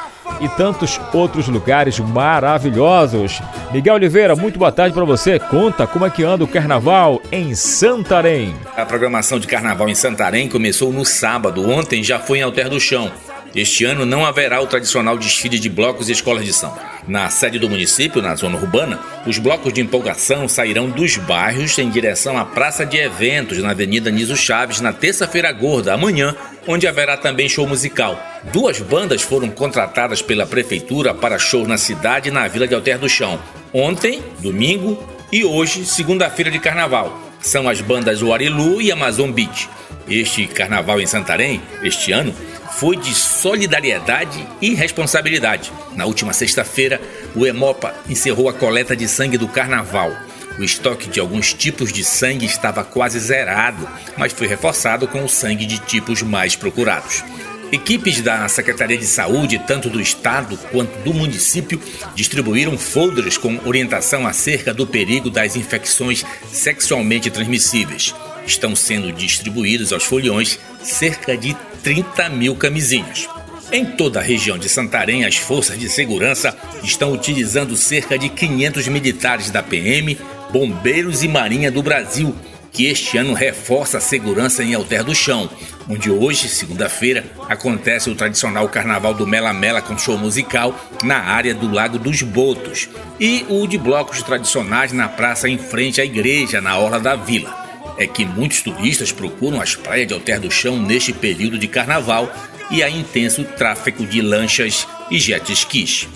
e 0.41 0.49
tantos 0.49 0.99
outros 1.13 1.47
lugares 1.47 1.99
maravilhosos. 1.99 3.39
Miguel 3.77 3.93
Oliveira, 3.93 4.35
muito 4.35 4.57
boa 4.57 4.71
tarde 4.71 4.91
para 4.91 5.05
você. 5.05 5.37
Conta 5.37 5.85
como 5.85 6.03
é 6.03 6.09
que 6.09 6.23
anda 6.23 6.43
o 6.43 6.47
carnaval 6.47 7.21
em 7.31 7.53
Santarém. 7.53 8.55
A 8.75 8.83
programação 8.83 9.37
de 9.37 9.45
carnaval 9.45 9.87
em 9.87 9.93
Santarém 9.93 10.49
começou 10.49 10.91
no 10.91 11.05
sábado. 11.05 11.69
Ontem 11.69 12.03
já 12.03 12.17
foi 12.17 12.39
em 12.39 12.41
Alter 12.41 12.71
do 12.71 12.79
Chão. 12.79 13.11
Este 13.53 13.85
ano 13.85 14.03
não 14.03 14.25
haverá 14.25 14.59
o 14.59 14.65
tradicional 14.65 15.15
desfile 15.15 15.59
de 15.59 15.69
blocos 15.69 16.09
e 16.09 16.11
escolas 16.11 16.43
de 16.43 16.53
samba. 16.53 16.96
Na 17.07 17.29
sede 17.29 17.57
do 17.57 17.69
município, 17.69 18.21
na 18.21 18.35
zona 18.35 18.57
urbana, 18.57 18.99
os 19.25 19.37
blocos 19.37 19.71
de 19.71 19.79
empolgação 19.79 20.45
sairão 20.47 20.89
dos 20.89 21.15
bairros 21.15 21.77
em 21.79 21.89
direção 21.89 22.37
à 22.37 22.43
Praça 22.43 22.85
de 22.85 22.97
Eventos, 22.97 23.59
na 23.59 23.71
Avenida 23.71 24.11
Niso 24.11 24.35
Chaves, 24.35 24.81
na 24.81 24.91
terça-feira 24.91 25.49
gorda, 25.53 25.93
amanhã, 25.93 26.35
onde 26.67 26.85
haverá 26.85 27.15
também 27.15 27.47
show 27.47 27.65
musical. 27.65 28.21
Duas 28.51 28.81
bandas 28.81 29.21
foram 29.21 29.49
contratadas 29.49 30.21
pela 30.21 30.45
prefeitura 30.45 31.13
para 31.13 31.39
show 31.39 31.65
na 31.65 31.77
cidade 31.77 32.27
e 32.27 32.31
na 32.31 32.45
Vila 32.49 32.67
de 32.67 32.75
Alter 32.75 32.99
do 32.99 33.07
Chão. 33.07 33.39
Ontem, 33.73 34.21
domingo, 34.39 35.01
e 35.31 35.45
hoje, 35.45 35.85
segunda-feira 35.85 36.51
de 36.51 36.59
carnaval. 36.59 37.21
São 37.39 37.69
as 37.69 37.79
bandas 37.79 38.21
O 38.21 38.33
Arilu 38.33 38.81
e 38.81 38.91
Amazon 38.91 39.31
Beach. 39.31 39.69
Este 40.09 40.45
carnaval 40.47 40.99
em 40.99 41.05
Santarém, 41.05 41.61
este 41.83 42.11
ano, 42.11 42.33
foi 42.77 42.95
de 42.95 43.13
solidariedade 43.13 44.47
e 44.61 44.75
responsabilidade. 44.75 45.71
Na 45.95 46.05
última 46.05 46.31
sexta-feira, 46.31 47.01
o 47.35 47.45
Hemopa 47.45 47.93
encerrou 48.07 48.47
a 48.47 48.53
coleta 48.53 48.95
de 48.95 49.07
sangue 49.07 49.37
do 49.37 49.47
carnaval. 49.47 50.15
O 50.59 50.63
estoque 50.63 51.09
de 51.09 51.19
alguns 51.19 51.55
tipos 51.55 51.91
de 51.91 52.03
sangue 52.03 52.45
estava 52.45 52.83
quase 52.83 53.19
zerado, 53.19 53.87
mas 54.15 54.31
foi 54.31 54.45
reforçado 54.45 55.07
com 55.07 55.23
o 55.23 55.29
sangue 55.29 55.65
de 55.65 55.79
tipos 55.79 56.21
mais 56.21 56.55
procurados. 56.55 57.23
Equipes 57.71 58.21
da 58.21 58.47
Secretaria 58.47 58.97
de 58.97 59.05
Saúde, 59.05 59.61
tanto 59.67 59.89
do 59.89 59.99
Estado 59.99 60.55
quanto 60.71 60.97
do 60.99 61.13
município, 61.13 61.81
distribuíram 62.15 62.77
folders 62.77 63.37
com 63.37 63.59
orientação 63.65 64.25
acerca 64.25 64.73
do 64.73 64.85
perigo 64.87 65.29
das 65.29 65.55
infecções 65.55 66.23
sexualmente 66.51 67.29
transmissíveis. 67.29 68.15
Estão 68.45 68.75
sendo 68.75 69.11
distribuídos 69.11 69.91
aos 69.91 70.05
foliões 70.05 70.57
cerca 70.81 71.35
de 71.35 71.53
30 71.83 72.29
mil 72.29 72.55
camisinhas. 72.55 73.27
Em 73.71 73.83
toda 73.83 74.19
a 74.19 74.23
região 74.23 74.57
de 74.57 74.69
Santarém, 74.69 75.25
as 75.25 75.35
forças 75.35 75.77
de 75.77 75.89
segurança 75.89 76.55
estão 76.83 77.11
utilizando 77.11 77.75
cerca 77.75 78.17
de 78.17 78.29
500 78.29 78.87
militares 78.87 79.51
da 79.51 79.61
PM, 79.61 80.17
bombeiros 80.51 81.21
e 81.21 81.27
marinha 81.27 81.69
do 81.69 81.83
Brasil, 81.83 82.33
que 82.71 82.85
este 82.85 83.17
ano 83.17 83.33
reforça 83.33 83.97
a 83.97 84.01
segurança 84.01 84.63
em 84.63 84.73
Alter 84.73 85.03
do 85.03 85.13
Chão, 85.13 85.49
onde 85.89 86.09
hoje, 86.09 86.47
segunda-feira, 86.47 87.25
acontece 87.49 88.09
o 88.09 88.15
tradicional 88.15 88.69
Carnaval 88.69 89.13
do 89.13 89.27
Mela 89.27 89.51
Mela 89.51 89.81
com 89.81 89.97
show 89.97 90.17
musical 90.17 90.73
na 91.03 91.17
área 91.17 91.53
do 91.53 91.69
Lago 91.69 91.99
dos 91.99 92.21
Botos 92.21 92.87
e 93.19 93.45
o 93.49 93.67
de 93.67 93.77
blocos 93.77 94.23
tradicionais 94.23 94.93
na 94.93 95.09
praça 95.09 95.49
em 95.49 95.57
frente 95.57 95.99
à 95.99 96.05
igreja, 96.05 96.61
na 96.61 96.77
Orla 96.77 96.99
da 96.99 97.15
Vila 97.15 97.66
é 97.97 98.05
que 98.05 98.25
muitos 98.25 98.61
turistas 98.61 99.11
procuram 99.11 99.61
as 99.61 99.75
praias 99.75 100.07
de 100.07 100.13
Alter 100.13 100.39
do 100.39 100.51
Chão 100.51 100.77
neste 100.77 101.11
período 101.11 101.57
de 101.57 101.67
carnaval 101.67 102.31
e 102.69 102.83
há 102.83 102.89
intenso 102.89 103.43
tráfego 103.43 104.05
de 104.05 104.21
lanchas 104.21 104.87
e 105.09 105.19
jet 105.19 105.51
skis. 105.51 106.07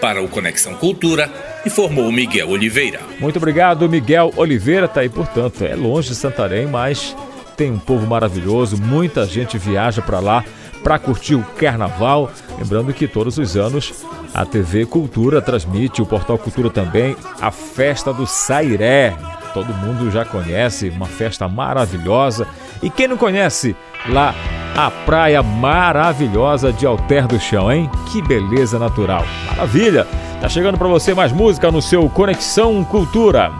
Para 0.00 0.22
o 0.22 0.28
Conexão 0.28 0.74
Cultura, 0.74 1.30
informou 1.66 2.10
Miguel 2.12 2.50
Oliveira. 2.50 3.00
Muito 3.18 3.36
obrigado, 3.36 3.88
Miguel 3.88 4.32
Oliveira. 4.36 4.86
Tá 4.86 5.00
aí, 5.00 5.08
portanto, 5.08 5.64
é 5.64 5.74
longe 5.74 6.10
de 6.10 6.14
Santarém, 6.14 6.66
mas 6.66 7.16
tem 7.56 7.72
um 7.72 7.78
povo 7.78 8.06
maravilhoso, 8.06 8.76
muita 8.80 9.26
gente 9.26 9.58
viaja 9.58 10.00
para 10.00 10.20
lá 10.20 10.44
para 10.82 10.98
curtir 10.98 11.34
o 11.34 11.42
carnaval. 11.42 12.30
Lembrando 12.56 12.92
que 12.92 13.08
todos 13.08 13.36
os 13.36 13.56
anos 13.56 14.06
a 14.32 14.46
TV 14.46 14.86
Cultura 14.86 15.42
transmite, 15.42 16.00
o 16.00 16.06
Portal 16.06 16.38
Cultura 16.38 16.70
também, 16.70 17.16
a 17.40 17.50
festa 17.50 18.12
do 18.12 18.26
Sairé 18.26 19.16
todo 19.58 19.74
mundo 19.74 20.08
já 20.08 20.24
conhece, 20.24 20.88
uma 20.88 21.06
festa 21.06 21.48
maravilhosa. 21.48 22.46
E 22.80 22.88
quem 22.88 23.08
não 23.08 23.16
conhece, 23.16 23.74
lá 24.08 24.32
a 24.76 24.88
praia 24.88 25.42
maravilhosa 25.42 26.72
de 26.72 26.86
Alter 26.86 27.26
do 27.26 27.40
Chão, 27.40 27.72
hein? 27.72 27.90
Que 28.12 28.22
beleza 28.22 28.78
natural. 28.78 29.24
Maravilha! 29.48 30.06
Tá 30.40 30.48
chegando 30.48 30.78
para 30.78 30.86
você 30.86 31.12
mais 31.12 31.32
música 31.32 31.72
no 31.72 31.82
seu 31.82 32.08
Conexão 32.08 32.84
Cultura. 32.84 33.50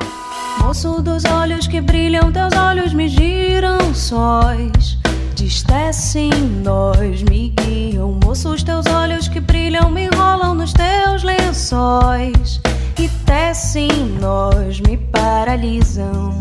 Moço 0.61 1.03
dos 1.03 1.25
olhos 1.25 1.67
que 1.67 1.81
brilham, 1.81 2.31
teus 2.31 2.55
olhos 2.55 2.95
me 2.95 3.09
giram 3.09 3.93
sóis. 3.93 4.97
Destecem 5.35 6.31
nós, 6.63 7.25
me 7.25 7.53
guiam. 7.61 8.17
Moço, 8.23 8.51
os 8.51 8.63
teus 8.63 8.87
olhos 8.87 9.27
que 9.27 9.41
brilham 9.41 9.91
me 9.91 10.05
enrolam 10.05 10.55
nos 10.55 10.73
teus 10.73 11.25
lençóis 11.25 12.61
que 12.99 13.09
tecem 13.25 13.89
nós 14.21 14.81
me 14.81 14.97
paralisam. 14.97 16.35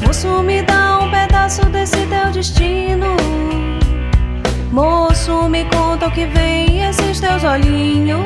Moço, 0.00 0.44
me 0.44 0.62
dá 0.62 1.00
um 1.00 1.10
pedaço 1.10 1.64
desse 1.70 2.06
teu 2.06 2.30
destino. 2.30 3.16
Moço, 4.70 5.48
me 5.48 5.64
conta 5.64 6.06
o 6.06 6.10
que 6.12 6.24
vem 6.26 6.84
esses 6.84 7.18
teus 7.18 7.42
olhinhos. 7.42 8.22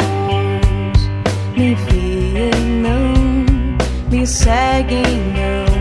Me 1.56 1.74
veem, 1.74 2.50
não, 2.82 4.10
me 4.10 4.26
seguem, 4.26 5.02
não 5.02 5.73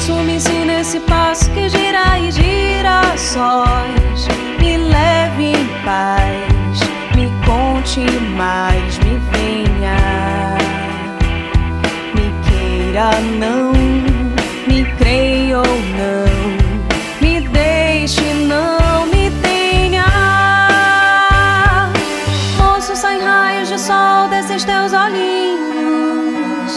Moço, 0.00 0.14
me 0.22 0.36
ensina 0.36 0.80
esse 0.80 0.98
passo 1.00 1.50
que 1.50 1.68
gira 1.68 2.18
e 2.18 2.30
gira 2.30 3.02
sóis 3.18 4.00
paz, 5.84 6.80
me 7.16 7.26
conte 7.44 8.00
mais, 8.36 8.98
me 8.98 9.18
venha, 9.32 9.96
me 12.14 12.32
queira 12.46 13.10
não, 13.38 13.72
me 14.66 14.84
creia 14.96 15.58
ou 15.58 15.64
não, 15.98 16.30
me 17.20 17.40
deixe 17.48 18.22
não 18.46 19.06
me 19.06 19.30
tenha. 19.42 20.06
Moço, 22.58 22.94
sai 22.94 23.20
raios 23.20 23.68
de 23.68 23.78
sol 23.78 24.28
desses 24.28 24.64
teus 24.64 24.92
olhinhos, 24.92 26.72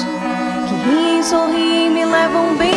que 0.67 0.76
riem, 0.89 1.24
sorriem, 1.24 1.89
me 1.91 2.05
levam 2.05 2.55
bem 2.57 2.72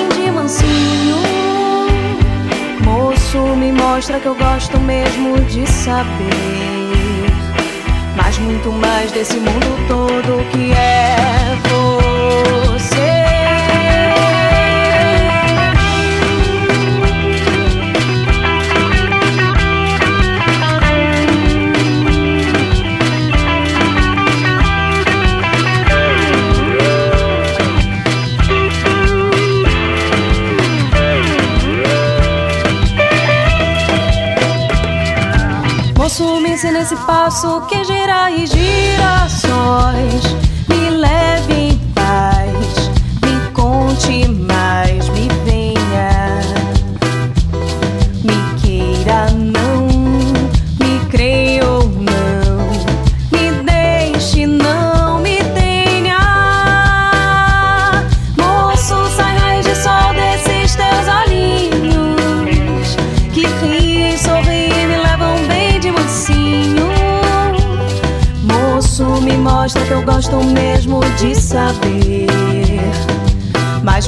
me 3.66 3.72
mostra 3.72 4.20
que 4.20 4.26
eu 4.26 4.34
gosto 4.36 4.78
mesmo 4.78 5.40
de 5.46 5.66
saber. 5.66 6.06
Mas 8.16 8.38
muito 8.38 8.70
mais 8.70 9.10
desse 9.10 9.38
mundo 9.38 9.88
todo 9.88 10.50
que 10.52 10.72
é 10.72 11.56
você. 11.68 12.65
Nesse 36.78 36.96
passo 37.06 37.62
que 37.62 37.82
gira 37.84 38.30
e 38.30 38.46
gira 38.46 39.26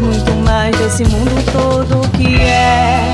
muito 0.00 0.30
mais 0.44 0.76
desse 0.76 1.04
mundo 1.04 1.52
todo 1.52 2.08
que 2.16 2.36
é 2.36 3.07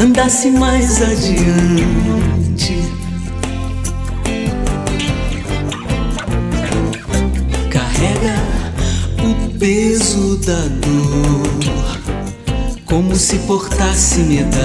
andasse 0.00 0.50
mais 0.50 1.02
adiante. 1.02 2.78
Carrega 7.70 8.36
o 9.22 9.58
peso 9.58 10.36
da 10.38 10.68
dor, 10.68 11.98
como 12.84 13.16
se 13.16 13.38
portasse 13.40 14.20
medalhas. 14.20 14.58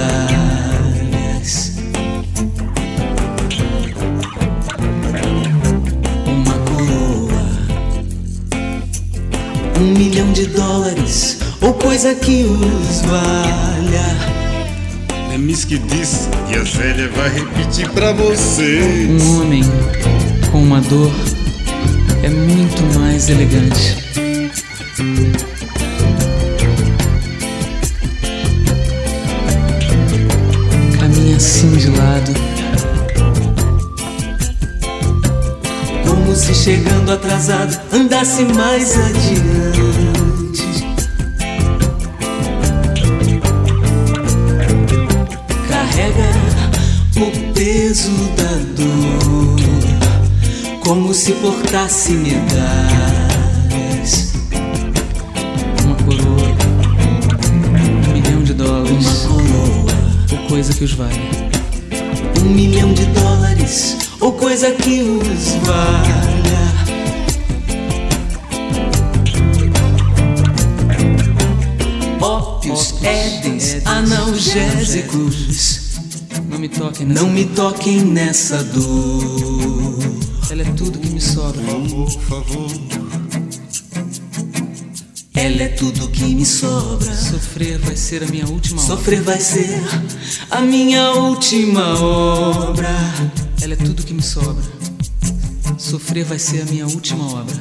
Uma 6.26 6.58
coroa, 6.64 7.48
um 9.80 9.98
milhão 9.98 10.32
de 10.32 10.46
dólares, 10.46 11.38
ou 11.60 11.74
coisa 11.74 12.14
que 12.14 12.44
os 12.44 13.02
valha. 13.02 14.33
Leminski 15.54 15.78
disse: 15.78 16.28
E 16.50 16.56
a 16.56 16.62
velha 16.64 17.08
vai 17.10 17.28
repetir 17.28 17.88
pra 17.90 18.12
vocês. 18.12 19.22
Um 19.22 19.40
homem 19.40 19.62
com 20.50 20.60
uma 20.60 20.80
dor 20.80 21.12
é 22.24 22.28
muito 22.28 22.82
mais 22.98 23.28
elegante. 23.28 23.96
Caminha 30.98 31.36
assim 31.36 31.76
de 31.76 31.90
lado, 31.90 32.32
Como 36.04 36.34
se 36.34 36.52
chegando 36.52 37.12
atrasado 37.12 37.80
andasse 37.92 38.42
mais 38.42 38.98
adiante. 38.98 39.53
Se 51.24 51.32
portasse 51.36 52.12
medalhas. 52.12 53.14
uma 55.82 55.96
coroa, 55.96 56.54
um 58.06 58.12
milhão 58.12 58.42
de 58.42 58.52
dólares, 58.52 59.24
Uma 59.24 59.38
coroa, 59.38 59.94
ou 60.32 60.38
coisa 60.48 60.74
que 60.74 60.84
os 60.84 60.92
vale. 60.92 61.18
um 62.42 62.50
milhão 62.50 62.92
de 62.92 63.06
dólares, 63.06 63.96
ou 64.20 64.32
coisa 64.32 64.70
que 64.72 65.00
os 65.00 65.54
valha. 65.64 66.34
Ópios, 72.20 72.96
édens, 73.02 73.86
analgésicos. 73.86 75.78
Não 76.50 76.58
me 76.58 76.68
toquem 76.68 77.06
nessa 77.06 77.22
Não 77.22 77.30
me 77.30 77.46
toquem 77.46 78.04
nessa 78.04 78.62
dor. 78.62 79.94
Ela 80.50 80.62
é 80.62 80.72
tudo 80.76 81.03
sobra. 81.54 81.74
Por 81.88 82.10
favor, 82.10 82.70
Ela 85.34 85.62
é 85.62 85.68
tudo 85.68 86.08
que 86.08 86.24
me 86.24 86.44
sobra. 86.44 87.14
Sofrer 87.14 87.78
vai 87.78 87.96
ser 87.96 88.22
a 88.22 88.26
minha 88.26 88.46
última 88.46 88.82
obra. 88.82 88.96
Sofrer 88.96 89.22
vai 89.22 89.40
ser 89.40 89.80
a 90.50 90.60
minha 90.60 91.10
última 91.12 92.00
obra. 92.00 92.88
Ela 93.60 93.74
é 93.74 93.76
tudo 93.76 94.02
que 94.04 94.14
me 94.14 94.22
sobra. 94.22 94.64
Sofrer 95.78 96.24
vai 96.24 96.38
ser 96.38 96.62
a 96.62 96.64
minha 96.66 96.86
última 96.86 97.40
obra. 97.40 97.56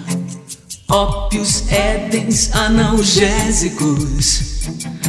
Ópios, 0.89 1.67
édens, 1.69 2.51
analgésicos. 2.53 4.41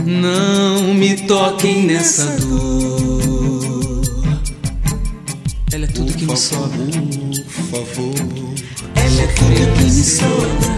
Não 0.05 0.95
me 0.95 1.17
toquem 1.27 1.87
nessa 1.87 2.25
dor. 2.39 4.03
Ela 5.73 5.85
é 5.85 5.89
tudo 5.89 6.13
que 6.13 6.27
me 6.27 6.37
sobra. 6.37 6.79
por 7.71 7.87
favor. 7.87 8.54
É 9.05 9.27
tudo 9.27 9.73
que 9.75 9.85
me 9.85 10.03
sobra. 10.03 10.75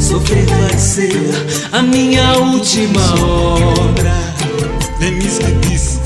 Sofrer 0.00 0.46
vai 0.46 0.78
ser 0.78 1.12
a 1.70 1.80
minha 1.80 2.38
última 2.38 3.14
obra. 3.22 4.34
Leminski 4.98 5.52
disse: 5.60 6.00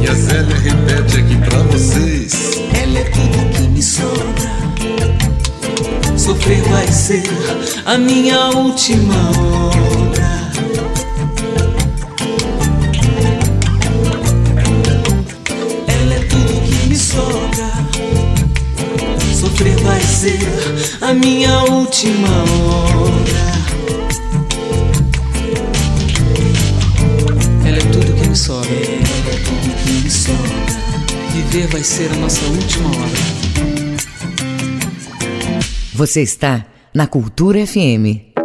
E 0.00 0.08
a 0.08 0.14
Zélia 0.14 0.56
repete 0.56 1.18
aqui 1.18 1.36
pra 1.48 1.58
vocês. 1.64 2.60
Ela 2.80 2.98
é 3.00 3.04
tudo 3.04 3.56
que 3.56 3.62
me 3.62 3.82
sobra. 3.82 4.56
Sofrer 6.16 6.62
vai 6.68 6.86
ser 6.86 7.24
a 7.84 7.98
minha 7.98 8.48
última 8.50 9.30
obra. 9.30 9.65
Vai 19.96 20.02
ser 20.02 20.38
a 21.00 21.14
minha 21.14 21.62
última 21.64 22.28
obra. 22.92 23.46
Ela 27.66 27.78
é 27.78 27.86
tudo 27.92 28.14
que 28.14 28.28
me 28.28 28.36
sobra. 28.36 28.68
Ela 28.68 29.30
é 29.32 29.38
tudo 29.44 29.74
que 29.84 29.92
me 29.92 30.10
sobra. 30.10 30.52
Viver 31.32 31.66
vai 31.68 31.82
ser 31.82 32.10
a 32.12 32.16
nossa 32.16 32.44
última 32.44 32.88
obra. 32.90 33.36
Você 35.94 36.20
está 36.20 36.66
na 36.92 37.06
Cultura 37.06 37.66
FM. 37.66 38.35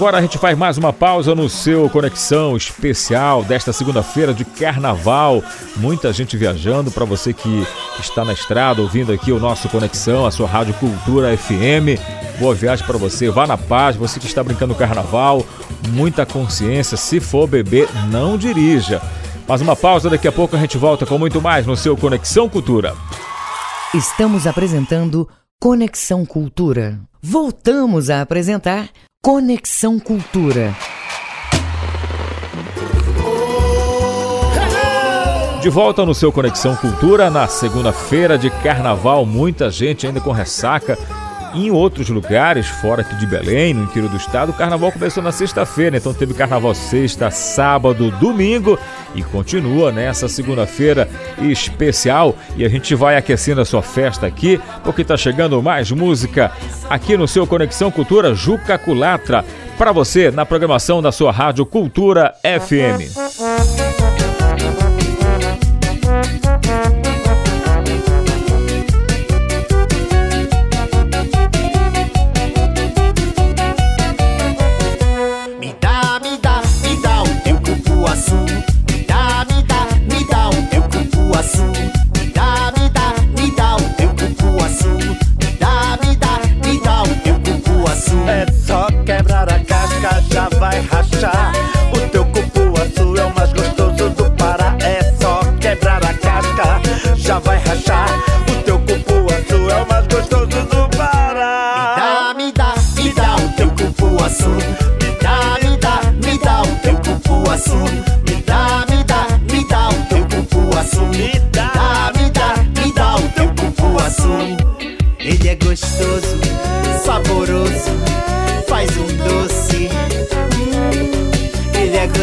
Agora 0.00 0.16
a 0.16 0.22
gente 0.22 0.38
faz 0.38 0.56
mais 0.56 0.78
uma 0.78 0.94
pausa 0.94 1.34
no 1.34 1.46
seu 1.46 1.90
Conexão 1.90 2.56
Especial 2.56 3.44
desta 3.44 3.70
segunda-feira 3.70 4.32
de 4.32 4.46
Carnaval. 4.46 5.44
Muita 5.76 6.10
gente 6.10 6.38
viajando. 6.38 6.90
Para 6.90 7.04
você 7.04 7.34
que 7.34 7.66
está 7.98 8.24
na 8.24 8.32
estrada 8.32 8.80
ouvindo 8.80 9.12
aqui 9.12 9.30
o 9.30 9.38
nosso 9.38 9.68
Conexão, 9.68 10.24
a 10.24 10.30
sua 10.30 10.48
Rádio 10.48 10.72
Cultura 10.72 11.36
FM. 11.36 12.00
Boa 12.38 12.54
viagem 12.54 12.86
para 12.86 12.96
você. 12.96 13.28
Vá 13.28 13.46
na 13.46 13.58
paz. 13.58 13.94
Você 13.94 14.18
que 14.18 14.24
está 14.24 14.42
brincando 14.42 14.74
Carnaval, 14.74 15.44
muita 15.90 16.24
consciência. 16.24 16.96
Se 16.96 17.20
for 17.20 17.46
beber, 17.46 17.86
não 18.10 18.38
dirija. 18.38 19.02
Mais 19.46 19.60
uma 19.60 19.76
pausa. 19.76 20.08
Daqui 20.08 20.26
a 20.26 20.32
pouco 20.32 20.56
a 20.56 20.58
gente 20.58 20.78
volta 20.78 21.04
com 21.04 21.18
muito 21.18 21.42
mais 21.42 21.66
no 21.66 21.76
seu 21.76 21.94
Conexão 21.94 22.48
Cultura. 22.48 22.94
Estamos 23.92 24.46
apresentando 24.46 25.28
Conexão 25.60 26.24
Cultura. 26.24 26.98
Voltamos 27.22 28.08
a 28.08 28.22
apresentar 28.22 28.88
Conexão 29.32 29.96
Cultura. 30.00 30.74
De 35.62 35.68
volta 35.68 36.04
no 36.04 36.12
seu 36.12 36.32
Conexão 36.32 36.74
Cultura 36.74 37.30
na 37.30 37.46
segunda-feira 37.46 38.36
de 38.36 38.50
carnaval, 38.50 39.24
muita 39.24 39.70
gente 39.70 40.04
ainda 40.04 40.20
com 40.20 40.32
ressaca. 40.32 40.98
Em 41.54 41.70
outros 41.70 42.08
lugares, 42.08 42.66
fora 42.66 43.02
aqui 43.02 43.14
de 43.14 43.26
Belém, 43.26 43.72
no 43.72 43.84
interior 43.84 44.10
do 44.10 44.16
estado, 44.16 44.50
o 44.50 44.52
carnaval 44.52 44.90
começou 44.90 45.22
na 45.22 45.30
sexta-feira, 45.30 45.98
então 45.98 46.12
teve 46.12 46.34
carnaval 46.34 46.74
sexta, 46.74 47.30
sábado, 47.30 48.10
domingo 48.18 48.76
e 49.14 49.22
continua 49.22 49.90
nessa 49.90 50.28
segunda-feira 50.28 51.08
especial. 51.40 52.36
E 52.56 52.64
a 52.64 52.68
gente 52.68 52.94
vai 52.94 53.16
aquecendo 53.16 53.60
a 53.60 53.64
sua 53.64 53.82
festa 53.82 54.26
aqui, 54.26 54.60
porque 54.84 55.02
está 55.02 55.16
chegando 55.16 55.62
mais 55.62 55.90
música 55.90 56.52
aqui 56.88 57.16
no 57.16 57.28
seu 57.28 57.46
Conexão 57.46 57.90
Cultura 57.90 58.34
Juca 58.34 58.78
Culatra, 58.78 59.44
para 59.78 59.92
você 59.92 60.30
na 60.30 60.44
programação 60.44 61.00
da 61.00 61.10
sua 61.10 61.32
rádio 61.32 61.64
Cultura 61.64 62.34
FM. 62.42 63.79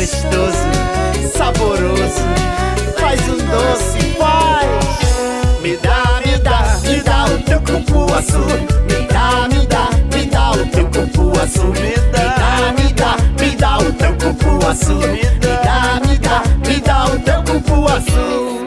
Gostoso, 0.07 1.37
saboroso, 1.37 2.23
faz 2.97 3.19
um 3.27 3.37
doce, 3.37 4.15
faz. 4.17 5.61
Me 5.61 5.75
dá, 5.77 6.21
me 6.25 6.37
dá, 6.37 6.79
me 6.83 7.01
dá 7.01 7.25
o 7.25 7.37
teu 7.43 7.59
cupuaçu. 7.59 8.39
Me 8.87 9.05
dá, 9.07 9.47
me 9.49 9.65
dá, 9.67 9.89
me 10.13 10.25
dá 10.25 10.51
o 10.51 10.65
teu 10.67 10.85
cupuaçu. 10.87 11.65
Me 11.65 11.95
dá, 12.13 12.73
me 12.77 12.93
dá, 12.93 13.17
me 13.39 13.55
dá 13.55 13.77
o 13.79 13.93
teu 13.93 14.13
cupuaçu. 14.15 14.95
Me 14.95 15.23
dá, 15.39 15.99
me 16.07 16.17
dá, 16.17 16.43
me 16.65 16.79
dá 16.79 17.05
o 17.05 17.19
teu 17.19 17.43
cupuaçu. 17.43 17.77
Nossa, 17.87 18.66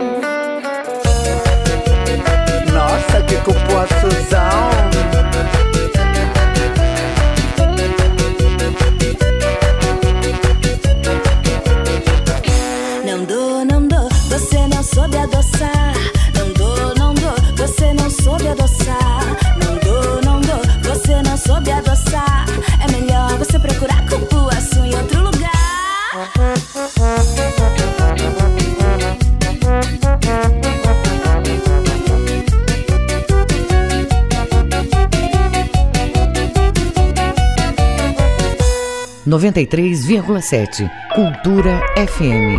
93,7 39.30 40.90
Cultura 41.14 41.80
FM. 41.96 42.58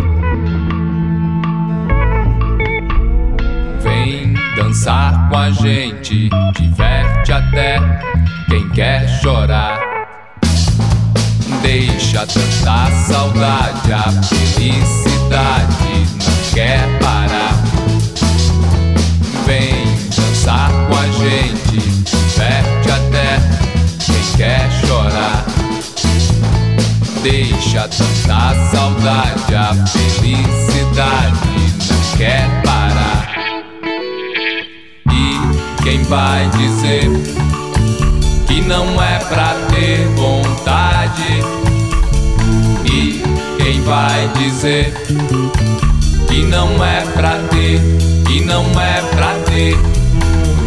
Vem 3.81 4.33
dançar 4.55 5.29
com 5.29 5.35
a 5.35 5.51
gente, 5.51 6.29
diverte 6.57 7.33
até 7.33 7.77
quem 8.47 8.69
quer 8.69 9.05
chorar. 9.21 9.81
Deixa 11.61 12.25
tanta 12.25 12.89
saudade, 13.05 13.91
a 13.91 14.09
felicidade 14.23 15.75
não 16.23 16.53
quer 16.53 16.99
parar. 17.01 17.53
Vem 19.45 19.83
dançar 20.15 20.71
com 20.87 20.95
a 20.95 21.07
gente 21.19 21.60
Deixa 27.71 27.87
tanta 27.87 28.69
saudade, 28.69 29.55
a 29.55 29.73
felicidade 29.87 31.39
não 31.89 32.17
quer 32.17 32.61
parar. 32.65 33.31
E 35.09 35.81
quem 35.81 36.03
vai 36.03 36.49
dizer 36.49 37.09
que 38.45 38.59
não 38.63 39.01
é 39.01 39.19
pra 39.19 39.55
ter 39.69 40.05
vontade? 40.17 41.39
E 42.83 43.23
quem 43.57 43.81
vai 43.83 44.27
dizer 44.37 44.93
que 46.27 46.43
não 46.43 46.83
é 46.83 46.99
pra 47.13 47.37
ter, 47.51 47.79
que 48.27 48.43
não 48.43 48.65
é 48.81 49.01
pra 49.15 49.33
ter? 49.45 49.77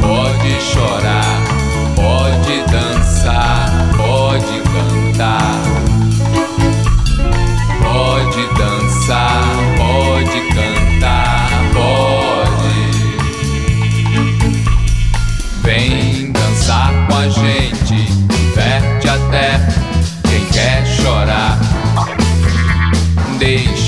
Pode 0.01 0.59
chorar, 0.73 1.43
pode 1.95 2.65
dançar, 2.73 3.64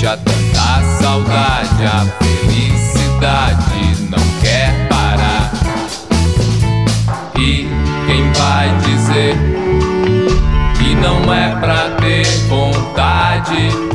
Deixa 0.07 0.23
tanta 0.23 1.01
saudade, 1.01 1.85
a 1.85 2.05
felicidade 2.23 4.09
não 4.09 4.39
quer 4.39 4.87
parar. 4.87 5.51
E 7.37 7.67
quem 8.05 8.31
vai 8.31 8.73
dizer 8.85 9.35
que 10.77 10.95
não 10.95 11.33
é 11.33 11.53
pra 11.57 11.89
ter 11.97 12.25
vontade? 12.47 13.86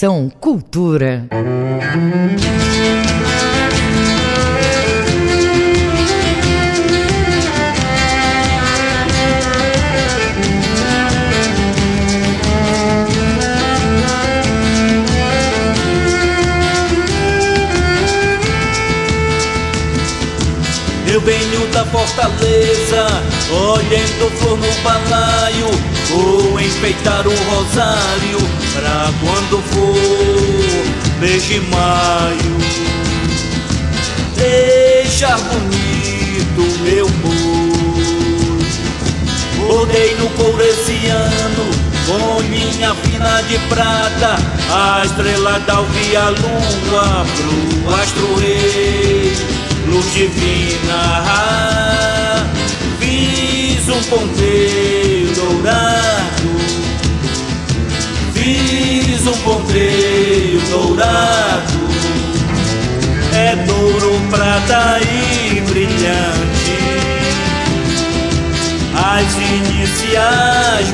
Conexão 0.00 0.30
Cultura. 0.40 1.09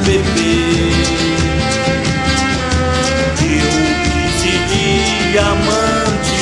beber. 0.06 0.94
De 3.38 3.58
rubis 3.58 4.40
e 4.44 4.56
diamante, 5.32 6.40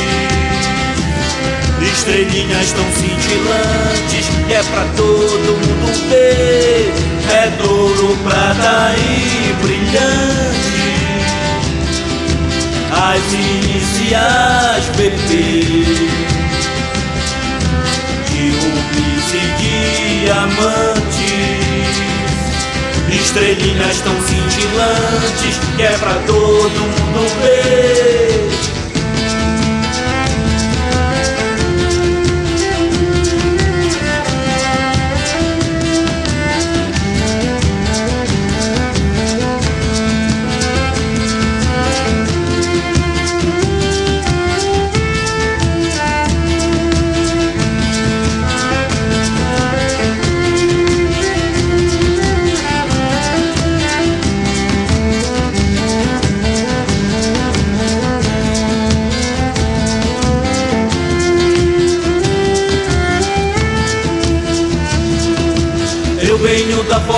estrelinhas 1.82 2.72
tão 2.72 2.84
cintilantes, 2.92 4.26
que 4.46 4.52
é 4.52 4.62
pra 4.62 4.84
todo 4.96 5.56
mundo 5.66 5.86
ver. 6.10 6.92
É 7.32 7.50
duro, 7.62 8.16
prata 8.22 8.94
e 8.98 9.54
brilhante, 9.62 10.84
as 12.92 13.32
iniciais 13.32 14.84
beber. 14.96 16.10
De 18.28 18.44
rubis 18.50 19.28
e 19.32 19.36
diamante. 20.26 21.03
Estrelinhas 23.14 24.00
tão 24.00 24.14
cintilantes 24.22 25.58
que 25.76 25.82
é 25.82 25.98
pra 25.98 26.14
todo 26.26 26.70
mundo 26.70 27.42
ver. 27.42 28.43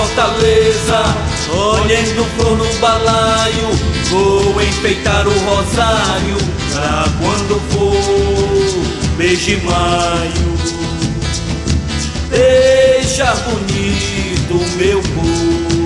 fortaleza. 0.07 1.03
Olhem 1.53 2.15
no 2.15 2.25
flor 2.25 2.59
balaio, 2.81 3.71
vou 4.11 4.63
enfeitar 4.63 5.27
o 5.27 5.31
rosário 5.31 6.37
pra 6.73 7.05
quando 7.19 7.61
for 7.71 9.17
mês 9.17 9.41
de 9.41 9.57
maio. 9.59 10.57
Deixa 12.31 13.35
bonito 13.35 14.77
meu 14.77 15.01
couro. 15.15 15.77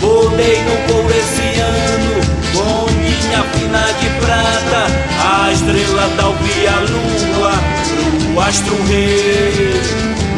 Vou 0.00 0.30
no 0.30 0.76
couro 0.86 1.10
esse 1.10 1.60
ano 1.60 2.20
com 2.52 2.92
minha 2.92 3.42
fina 3.52 3.86
de 4.00 4.08
prata, 4.20 4.86
a 5.18 5.52
estrela 5.52 6.08
da 6.16 6.26
a 6.26 6.78
lua, 6.80 7.52
o 8.34 8.40
astro 8.40 8.76
rei, 8.84 9.72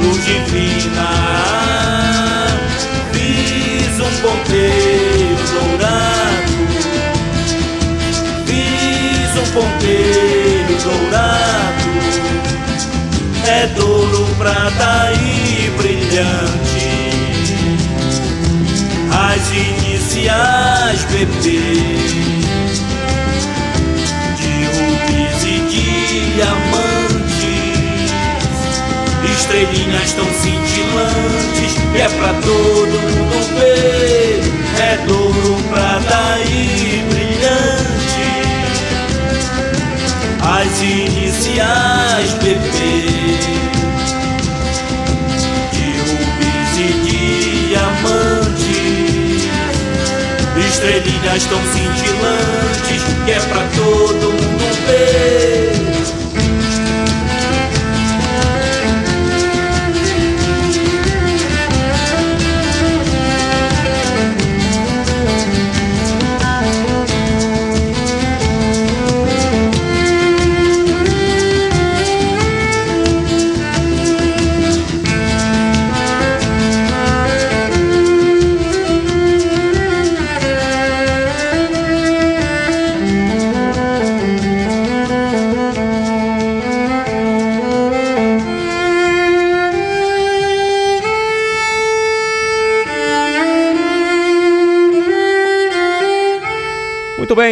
luz 0.00 0.24
divina 0.24 1.87
ponteiro 4.28 5.36
dourado 5.52 6.52
Fiz 8.46 9.30
um 9.36 9.46
ponteiro 9.52 10.74
dourado 10.82 11.88
É 13.46 13.66
douro, 13.68 14.26
prata 14.36 15.12
e 15.14 15.70
brilhante. 15.70 16.88
As 19.10 19.50
iniciais 19.50 21.04
PP 21.04 22.37
Estrelinhas 29.48 30.12
tão 30.12 30.26
cintilantes 30.26 31.72
Que 31.90 32.02
é 32.02 32.08
pra 32.08 32.34
todo 32.34 33.00
mundo 33.00 33.58
ver 33.58 34.42
É 34.78 34.98
douro, 35.06 35.56
prata 35.70 36.38
e 36.50 37.02
brilhante. 37.08 38.28
As 40.42 40.82
iniciais 40.82 42.34
PP 42.34 42.78
De 45.72 45.86
rubis 46.04 46.72
e 46.76 46.88
diamantes. 47.70 49.48
Estrelinhas 50.68 51.44
tão 51.46 51.60
cintilantes 51.72 53.02
Que 53.24 53.30
é 53.32 53.40
pra 53.40 53.62
todo 53.74 54.24
mundo 54.30 54.76
ver 54.86 55.97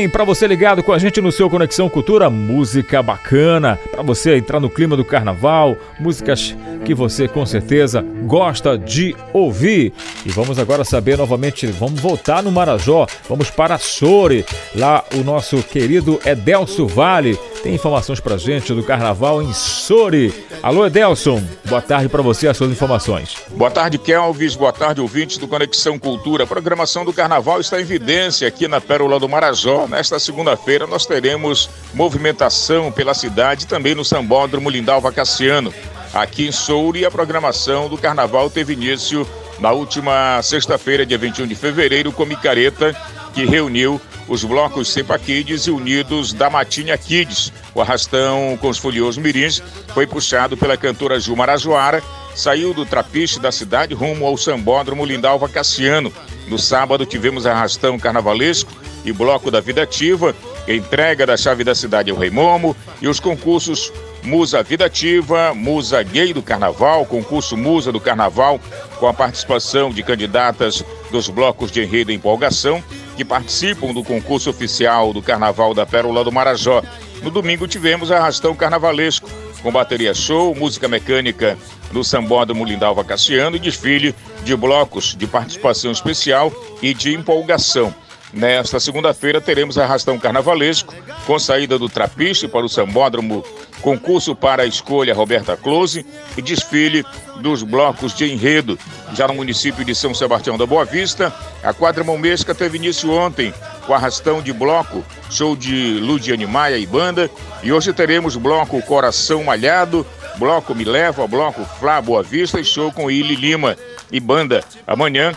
para 0.08 0.24
você 0.24 0.46
ligado 0.46 0.82
com 0.82 0.92
a 0.92 0.98
gente 0.98 1.20
no 1.20 1.32
seu 1.32 1.48
Conexão 1.48 1.88
Cultura, 1.88 2.28
música 2.30 3.02
bacana, 3.02 3.78
para 3.90 4.02
você 4.02 4.36
entrar 4.36 4.60
no 4.60 4.70
clima 4.70 4.96
do 4.96 5.04
carnaval, 5.04 5.76
músicas 5.98 6.56
que 6.86 6.94
você 6.94 7.26
com 7.26 7.44
certeza 7.44 8.00
gosta 8.26 8.78
de 8.78 9.14
ouvir. 9.32 9.92
E 10.24 10.30
vamos 10.30 10.56
agora 10.56 10.84
saber 10.84 11.18
novamente, 11.18 11.66
vamos 11.66 12.00
voltar 12.00 12.44
no 12.44 12.52
Marajó, 12.52 13.06
vamos 13.28 13.50
para 13.50 13.76
Sore, 13.76 14.46
lá 14.74 15.04
o 15.14 15.24
nosso 15.24 15.62
querido 15.64 16.20
Edelso 16.24 16.86
Vale 16.86 17.36
tem 17.66 17.74
informações 17.74 18.20
pra 18.20 18.36
gente 18.36 18.72
do 18.72 18.84
carnaval 18.84 19.42
em 19.42 19.52
Sori. 19.52 20.32
Alô, 20.62 20.86
Edelson, 20.86 21.42
boa 21.64 21.82
tarde 21.82 22.08
para 22.08 22.22
você, 22.22 22.46
as 22.46 22.56
suas 22.56 22.70
informações. 22.70 23.38
Boa 23.48 23.72
tarde, 23.72 23.98
Kelvis, 23.98 24.54
boa 24.54 24.72
tarde, 24.72 25.00
ouvintes 25.00 25.36
do 25.36 25.48
Conexão 25.48 25.98
Cultura. 25.98 26.44
A 26.44 26.46
programação 26.46 27.04
do 27.04 27.12
carnaval 27.12 27.60
está 27.60 27.78
em 27.78 27.82
evidência 27.82 28.46
aqui 28.46 28.68
na 28.68 28.80
Pérola 28.80 29.18
do 29.18 29.28
Marajó. 29.28 29.88
Nesta 29.88 30.20
segunda-feira 30.20 30.86
nós 30.86 31.06
teremos 31.06 31.68
movimentação 31.92 32.92
pela 32.92 33.14
cidade 33.14 33.66
também 33.66 33.96
no 33.96 34.04
Sambódromo 34.04 34.70
Lindalva 34.70 35.10
Cassiano. 35.10 35.74
Aqui 36.16 36.46
em 36.46 36.52
Souri, 36.52 37.04
a 37.04 37.10
programação 37.10 37.90
do 37.90 37.98
carnaval 37.98 38.48
teve 38.48 38.72
início 38.72 39.28
na 39.58 39.70
última 39.72 40.40
sexta-feira, 40.42 41.04
dia 41.04 41.18
21 41.18 41.46
de 41.46 41.54
fevereiro, 41.54 42.10
com 42.10 42.24
micareta 42.24 42.96
que 43.34 43.44
reuniu 43.44 44.00
os 44.26 44.42
blocos 44.42 44.90
Cepa 44.90 45.18
Kids 45.18 45.66
e 45.66 45.70
Unidos 45.70 46.32
da 46.32 46.48
Matinha 46.48 46.96
Kids. 46.96 47.52
O 47.74 47.82
arrastão 47.82 48.56
com 48.58 48.70
os 48.70 48.78
foliosos 48.78 49.18
mirins 49.18 49.62
foi 49.92 50.06
puxado 50.06 50.56
pela 50.56 50.74
cantora 50.74 51.20
Ju 51.20 51.36
Marajoara, 51.36 52.02
saiu 52.34 52.72
do 52.72 52.86
trapiche 52.86 53.38
da 53.38 53.52
cidade 53.52 53.92
rumo 53.92 54.24
ao 54.24 54.38
sambódromo 54.38 55.04
Lindalva 55.04 55.50
Cassiano. 55.50 56.10
No 56.48 56.58
sábado 56.58 57.04
tivemos 57.04 57.44
arrastão 57.44 57.98
carnavalesco 57.98 58.72
e 59.04 59.12
bloco 59.12 59.50
da 59.50 59.60
Vida 59.60 59.82
Ativa, 59.82 60.34
entrega 60.66 61.26
da 61.26 61.36
chave 61.36 61.62
da 61.62 61.74
cidade 61.74 62.10
ao 62.10 62.16
Rei 62.16 62.30
Momo 62.30 62.74
e 63.02 63.06
os 63.06 63.20
concursos 63.20 63.92
Musa 64.26 64.60
Vida 64.60 64.86
Ativa, 64.86 65.54
Musa 65.54 66.02
Gay 66.02 66.32
do 66.32 66.42
Carnaval, 66.42 67.06
concurso 67.06 67.56
Musa 67.56 67.92
do 67.92 68.00
Carnaval, 68.00 68.60
com 68.98 69.06
a 69.06 69.14
participação 69.14 69.90
de 69.90 70.02
candidatas 70.02 70.84
dos 71.12 71.28
blocos 71.28 71.70
de 71.70 71.80
enredo 71.84 72.10
e 72.10 72.14
empolgação 72.16 72.82
que 73.16 73.24
participam 73.24 73.94
do 73.94 74.02
concurso 74.02 74.50
oficial 74.50 75.12
do 75.12 75.22
Carnaval 75.22 75.72
da 75.72 75.86
Pérola 75.86 76.24
do 76.24 76.32
Marajó. 76.32 76.82
No 77.22 77.30
domingo 77.30 77.68
tivemos 77.68 78.10
arrastão 78.10 78.52
carnavalesco, 78.52 79.30
com 79.62 79.70
bateria 79.70 80.12
show, 80.12 80.52
música 80.56 80.88
mecânica 80.88 81.56
no 81.92 82.02
Sambódromo 82.02 82.64
Lindalva 82.64 83.04
Cassiano 83.04 83.54
e 83.54 83.60
desfile 83.60 84.12
de 84.42 84.56
blocos 84.56 85.14
de 85.14 85.28
participação 85.28 85.92
especial 85.92 86.52
e 86.82 86.92
de 86.92 87.14
empolgação. 87.14 87.94
Nesta 88.32 88.80
segunda-feira 88.80 89.40
teremos 89.40 89.78
arrastão 89.78 90.18
carnavalesco, 90.18 90.92
com 91.26 91.38
saída 91.38 91.78
do 91.78 91.88
Trapiche 91.88 92.46
para 92.46 92.64
o 92.64 92.68
Sambódromo, 92.68 93.44
concurso 93.82 94.34
para 94.34 94.62
a 94.62 94.66
escolha 94.66 95.12
Roberta 95.12 95.56
Close 95.56 96.06
e 96.36 96.40
desfile 96.40 97.04
dos 97.40 97.62
blocos 97.62 98.14
de 98.14 98.32
enredo. 98.32 98.78
Já 99.12 99.26
no 99.26 99.34
município 99.34 99.84
de 99.84 99.94
São 99.94 100.14
Sebastião 100.14 100.56
da 100.56 100.64
Boa 100.64 100.84
Vista, 100.84 101.34
a 101.62 101.72
quadra 101.72 102.04
Momesca 102.04 102.54
teve 102.54 102.78
início 102.78 103.10
ontem 103.10 103.52
com 103.86 103.92
arrastão 103.92 104.40
de 104.40 104.52
bloco, 104.52 105.04
show 105.30 105.56
de 105.56 105.98
Ludiane 106.00 106.46
Maia 106.46 106.78
e 106.78 106.86
banda. 106.86 107.28
E 107.62 107.72
hoje 107.72 107.92
teremos 107.92 108.36
bloco 108.36 108.80
Coração 108.82 109.42
Malhado, 109.44 110.06
bloco 110.36 110.74
Me 110.74 110.84
Leva, 110.84 111.26
bloco 111.26 111.64
Flá 111.78 112.00
Boa 112.00 112.22
Vista 112.22 112.60
e 112.60 112.64
show 112.64 112.92
com 112.92 113.10
Ili 113.10 113.34
Lima 113.34 113.76
e 114.12 114.20
banda. 114.20 114.62
Amanhã 114.86 115.36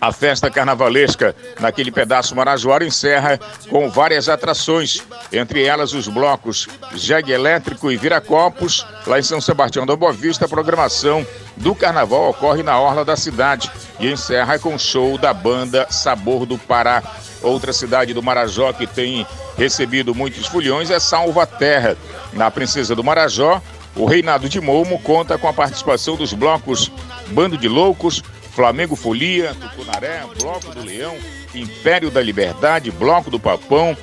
a 0.00 0.12
festa 0.12 0.50
carnavalesca 0.50 1.34
naquele 1.60 1.90
pedaço 1.90 2.34
Marajoara 2.34 2.84
encerra 2.84 3.38
com 3.68 3.90
várias 3.90 4.28
atrações, 4.28 5.02
entre 5.32 5.64
elas 5.64 5.92
os 5.92 6.08
blocos 6.08 6.68
Jegue 6.94 7.32
Elétrico 7.32 7.90
e 7.90 7.96
Viracopos. 7.96 8.86
Lá 9.06 9.18
em 9.18 9.22
São 9.22 9.40
Sebastião 9.40 9.84
da 9.86 9.96
Boa 9.96 10.12
Vista, 10.12 10.44
a 10.44 10.48
programação 10.48 11.26
do 11.56 11.74
carnaval 11.74 12.30
ocorre 12.30 12.62
na 12.62 12.78
orla 12.78 13.04
da 13.04 13.16
cidade 13.16 13.70
e 13.98 14.10
encerra 14.10 14.58
com 14.58 14.74
o 14.74 14.78
show 14.78 15.18
da 15.18 15.32
banda 15.34 15.86
Sabor 15.90 16.46
do 16.46 16.58
Pará. 16.58 17.02
Outra 17.42 17.72
cidade 17.72 18.14
do 18.14 18.22
Marajó 18.22 18.72
que 18.72 18.86
tem 18.86 19.26
recebido 19.56 20.14
muitos 20.14 20.46
fulhões 20.46 20.90
é 20.90 20.98
Salvaterra. 21.00 21.96
Na 22.32 22.50
Princesa 22.50 22.94
do 22.94 23.04
Marajó, 23.04 23.60
o 23.96 24.04
Reinado 24.06 24.48
de 24.48 24.60
Momo 24.60 25.00
conta 25.00 25.36
com 25.36 25.48
a 25.48 25.52
participação 25.52 26.16
dos 26.16 26.32
blocos 26.32 26.90
Bando 27.28 27.56
de 27.56 27.68
Loucos, 27.68 28.22
Flamengo 28.58 28.96
Folia, 28.96 29.54
Tucunaré, 29.54 30.24
Bloco 30.36 30.74
do 30.74 30.84
Leão, 30.84 31.16
Império 31.54 32.10
da 32.10 32.20
Liberdade, 32.20 32.90
Bloco 32.90 33.30
do 33.30 33.38
Papão, 33.38 33.96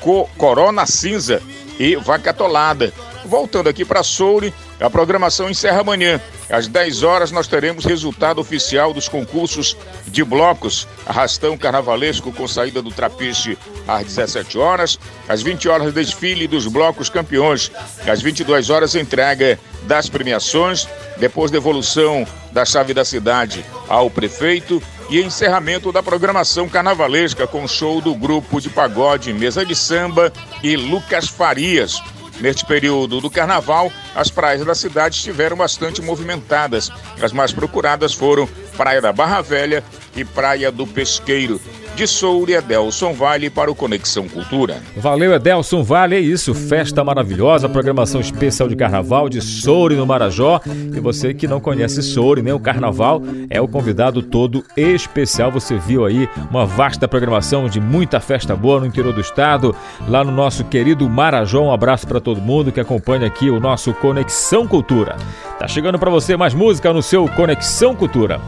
Co 0.00 0.28
Corona 0.36 0.84
Cinza 0.84 1.40
e 1.78 1.94
Vaca 1.94 2.34
Tolada. 2.34 2.92
Voltando 3.24 3.68
aqui 3.68 3.84
para 3.84 4.02
Soure, 4.02 4.52
a 4.80 4.88
programação 4.88 5.48
encerra 5.50 5.80
amanhã. 5.80 6.20
Às 6.48 6.66
10 6.66 7.02
horas 7.02 7.30
nós 7.30 7.46
teremos 7.46 7.84
resultado 7.84 8.40
oficial 8.40 8.94
dos 8.94 9.08
concursos 9.08 9.76
de 10.06 10.24
blocos. 10.24 10.88
Arrastão 11.06 11.56
carnavalesco 11.56 12.32
com 12.32 12.48
saída 12.48 12.80
do 12.80 12.90
Trapiche 12.90 13.58
às 13.86 14.04
17 14.04 14.58
horas. 14.58 14.98
Às 15.28 15.42
20 15.42 15.68
horas 15.68 15.92
desfile 15.92 16.48
dos 16.48 16.66
blocos 16.66 17.10
campeões. 17.10 17.70
Às 18.06 18.22
22 18.22 18.70
horas 18.70 18.94
entrega 18.94 19.58
das 19.82 20.08
premiações. 20.08 20.88
Depois 21.18 21.50
devolução 21.50 22.26
da 22.50 22.64
chave 22.64 22.94
da 22.94 23.04
cidade 23.04 23.64
ao 23.88 24.10
prefeito 24.10 24.82
e 25.10 25.20
encerramento 25.20 25.92
da 25.92 26.02
programação 26.02 26.68
carnavalesca 26.68 27.46
com 27.46 27.68
show 27.68 28.00
do 28.00 28.14
grupo 28.14 28.60
de 28.60 28.70
pagode 28.70 29.32
Mesa 29.32 29.64
de 29.64 29.74
Samba 29.74 30.32
e 30.62 30.76
Lucas 30.76 31.28
Farias. 31.28 32.00
Neste 32.40 32.64
período 32.64 33.20
do 33.20 33.30
carnaval, 33.30 33.92
as 34.14 34.30
praias 34.30 34.64
da 34.64 34.74
cidade 34.74 35.16
estiveram 35.16 35.56
bastante 35.56 36.00
movimentadas. 36.00 36.90
As 37.20 37.32
mais 37.32 37.52
procuradas 37.52 38.14
foram 38.14 38.48
Praia 38.76 39.00
da 39.00 39.12
Barra 39.12 39.42
Velha 39.42 39.84
e 40.16 40.24
Praia 40.24 40.72
do 40.72 40.86
Pesqueiro 40.86 41.60
de 41.94 42.06
Soura, 42.06 42.52
Edelson 42.52 43.12
Vale 43.12 43.50
para 43.50 43.70
o 43.70 43.74
Conexão 43.74 44.28
Cultura. 44.28 44.78
Valeu, 44.96 45.32
Edelson 45.32 45.82
Vale, 45.82 46.16
é 46.16 46.20
isso. 46.20 46.54
Festa 46.54 47.04
maravilhosa, 47.04 47.68
programação 47.68 48.20
especial 48.20 48.68
de 48.68 48.76
carnaval 48.76 49.28
de 49.28 49.40
Soure 49.40 49.94
no 49.94 50.06
Marajó. 50.06 50.60
E 50.66 51.00
você 51.00 51.34
que 51.34 51.46
não 51.46 51.60
conhece 51.60 52.02
Soure, 52.02 52.42
nem 52.42 52.52
o 52.52 52.60
carnaval, 52.60 53.22
é 53.48 53.60
o 53.60 53.68
convidado 53.68 54.22
todo 54.22 54.64
especial. 54.76 55.50
Você 55.50 55.76
viu 55.78 56.04
aí 56.04 56.28
uma 56.50 56.64
vasta 56.64 57.08
programação 57.08 57.68
de 57.68 57.80
muita 57.80 58.20
festa 58.20 58.56
boa 58.56 58.80
no 58.80 58.86
interior 58.86 59.12
do 59.12 59.20
estado, 59.20 59.74
lá 60.08 60.24
no 60.24 60.32
nosso 60.32 60.64
querido 60.64 61.08
Marajó. 61.08 61.62
Um 61.62 61.72
abraço 61.72 62.06
para 62.06 62.20
todo 62.20 62.40
mundo 62.40 62.72
que 62.72 62.80
acompanha 62.80 63.26
aqui 63.26 63.50
o 63.50 63.60
nosso 63.60 63.92
Conexão 63.94 64.66
Cultura. 64.66 65.16
Tá 65.58 65.68
chegando 65.68 65.98
para 65.98 66.10
você 66.10 66.36
mais 66.36 66.54
música 66.54 66.92
no 66.92 67.02
seu 67.02 67.28
Conexão 67.28 67.94
Cultura. 67.94 68.40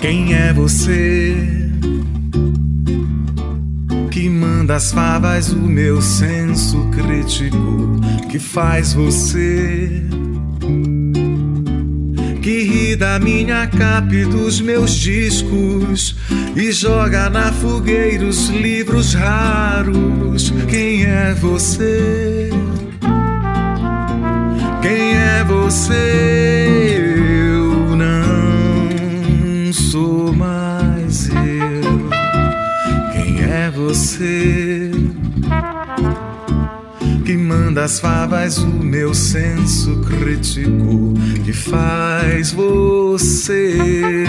Quem 0.00 0.32
é 0.32 0.52
você 0.52 1.36
que 4.10 4.28
manda 4.30 4.76
as 4.76 4.92
favas 4.92 5.52
o 5.52 5.58
meu 5.58 6.00
senso 6.00 6.88
crítico? 6.90 8.00
Que 8.30 8.38
faz 8.38 8.92
você 8.92 10.02
que 12.48 12.62
ri 12.62 12.96
da 12.96 13.18
minha 13.18 13.66
capa 13.66 14.14
e 14.14 14.24
dos 14.24 14.60
meus 14.60 14.92
discos 14.92 16.16
e 16.56 16.72
joga 16.72 17.28
na 17.28 17.52
fogueira 17.52 18.24
os 18.24 18.48
livros 18.48 19.12
raros? 19.12 20.50
Quem 20.68 21.04
é 21.04 21.34
você? 21.34 22.50
Quem 24.80 25.14
é 25.14 25.44
você? 25.44 26.27
Você? 34.18 34.90
Que 37.24 37.36
manda 37.36 37.84
as 37.84 38.00
favas 38.00 38.58
o 38.58 38.66
meu 38.66 39.14
senso 39.14 40.00
crítico. 40.00 41.14
Que 41.44 41.52
faz 41.52 42.50
você 42.50 44.24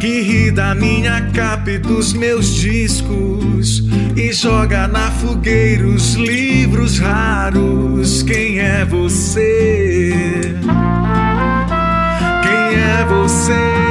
que 0.00 0.20
ri 0.20 0.50
da 0.52 0.76
minha 0.76 1.20
capa 1.32 1.72
e 1.72 1.78
dos 1.78 2.12
meus 2.12 2.54
discos 2.54 3.82
e 4.14 4.32
joga 4.32 4.86
na 4.86 5.10
fogueira 5.10 5.86
os 5.86 6.14
livros 6.14 6.98
raros. 6.98 8.22
Quem 8.22 8.60
é 8.60 8.84
você? 8.84 10.54
Quem 12.42 12.80
é 12.80 13.04
você? 13.08 13.87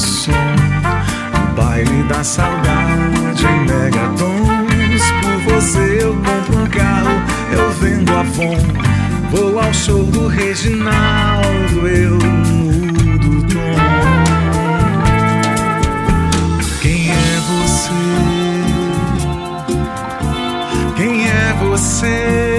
Som, 0.00 0.32
baile 1.54 2.02
da 2.04 2.24
saudade 2.24 3.46
em 3.46 3.66
megatons. 3.66 5.02
Por 5.20 5.54
você 5.54 5.98
eu 6.02 6.14
compro 6.14 6.62
um 6.62 6.66
carro, 6.66 7.22
eu 7.52 7.70
vendo 7.72 8.12
a 8.14 8.20
Avon, 8.20 8.56
vou 9.30 9.58
ao 9.58 9.72
show 9.72 10.04
do 10.04 10.26
Reginaldo, 10.26 11.86
eu 11.86 12.18
mudo 12.18 13.38
o 13.38 13.42
tom. 13.42 13.76
Quem 16.80 17.10
é 17.10 17.40
você? 17.48 17.92
Quem 20.96 21.28
é 21.28 21.54
você? 21.60 22.49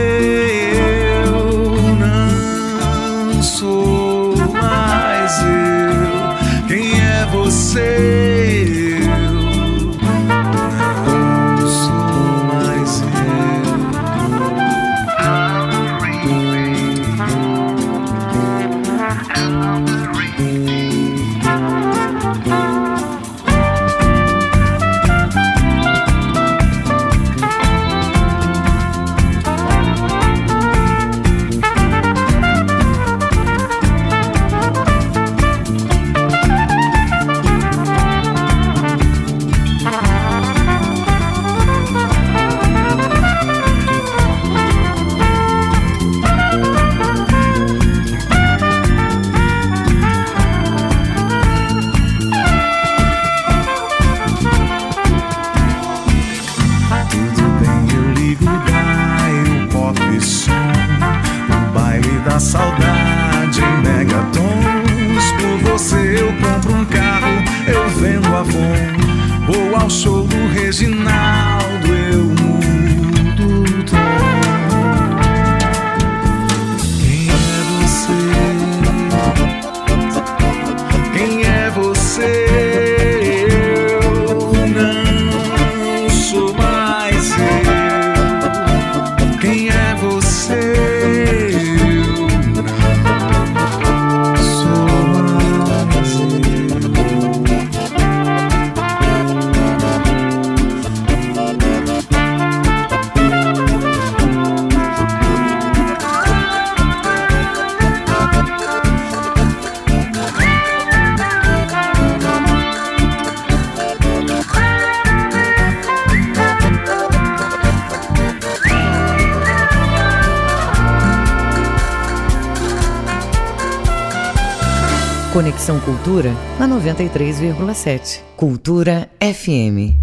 Na 126.62 126.68
93,7. 126.68 128.22
Cultura 128.38 129.10
FM. 129.20 129.96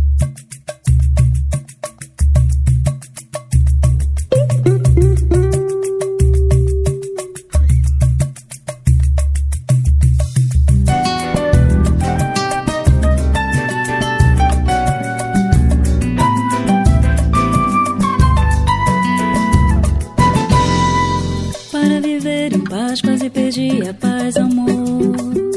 Para 21.70 22.00
viver 22.00 22.52
em 22.52 22.64
paz, 22.64 23.00
quase 23.00 23.30
perdi 23.30 23.88
a 23.88 23.94
paz, 23.94 24.36
amor 24.36 25.47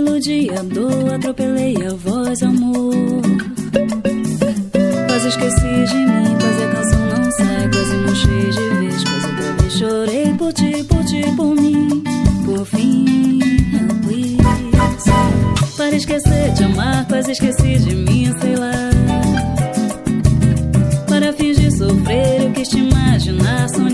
iludi 0.00 0.46
dia 0.46 0.62
dor, 0.62 1.14
atropelei 1.14 1.76
a 1.86 1.94
voz, 1.94 2.42
amor. 2.42 2.94
Quase 5.06 5.28
esqueci 5.28 5.84
de 5.90 5.94
mim, 5.94 6.36
quase 6.40 6.64
a 6.64 6.68
canção 6.74 7.06
não 7.06 7.30
sai, 7.30 7.70
quase 7.70 7.96
murchei 7.96 8.50
de 8.50 8.68
vez, 8.80 9.04
quase 9.04 9.26
outra 9.26 9.52
vez 9.58 9.72
chorei 9.74 10.34
por 10.38 10.52
ti, 10.52 10.84
por 10.84 11.04
ti, 11.04 11.22
por 11.36 11.54
mim, 11.54 12.02
por 12.44 12.64
fim 12.64 13.38
não 13.72 14.00
quis. 14.08 15.76
Para 15.76 15.96
esquecer 15.96 16.52
de 16.52 16.64
amar, 16.64 17.06
quase 17.06 17.32
esqueci 17.32 17.78
de 17.78 17.94
mim, 17.94 18.34
sei 18.40 18.56
lá. 18.56 18.90
Para 21.08 21.32
fingir 21.34 21.72
sofrer, 21.72 22.42
eu 22.42 22.52
quis 22.52 22.68
te 22.68 22.78
imaginar, 22.78 23.68
sonhar. 23.68 23.89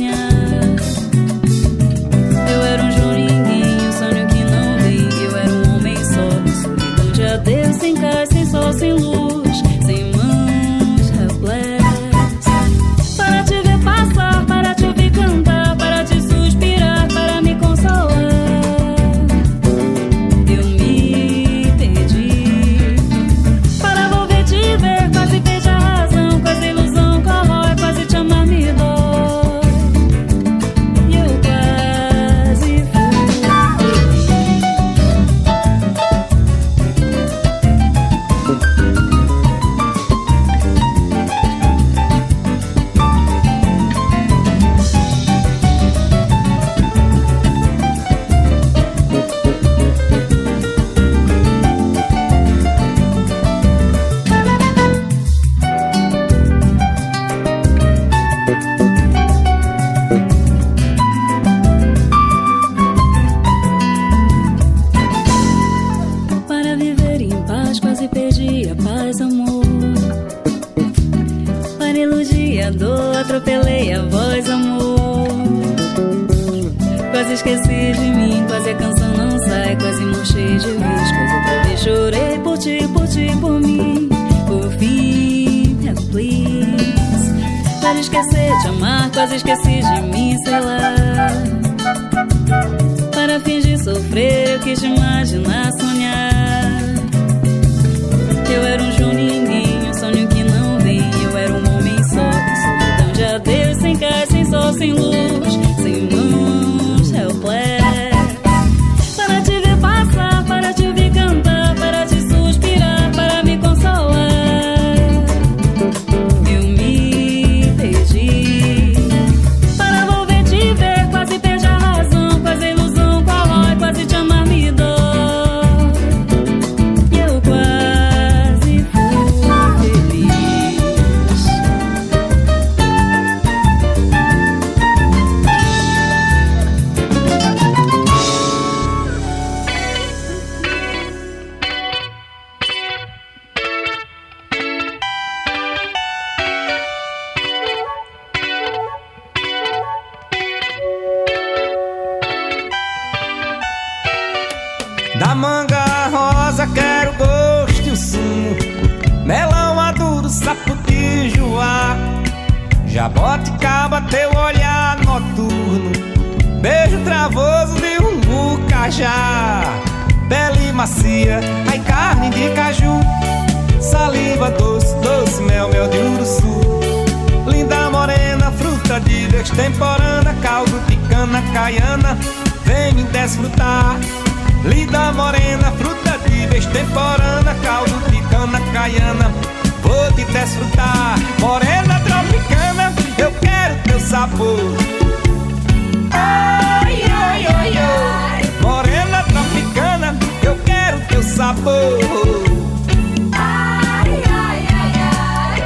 sabor. 201.56 201.98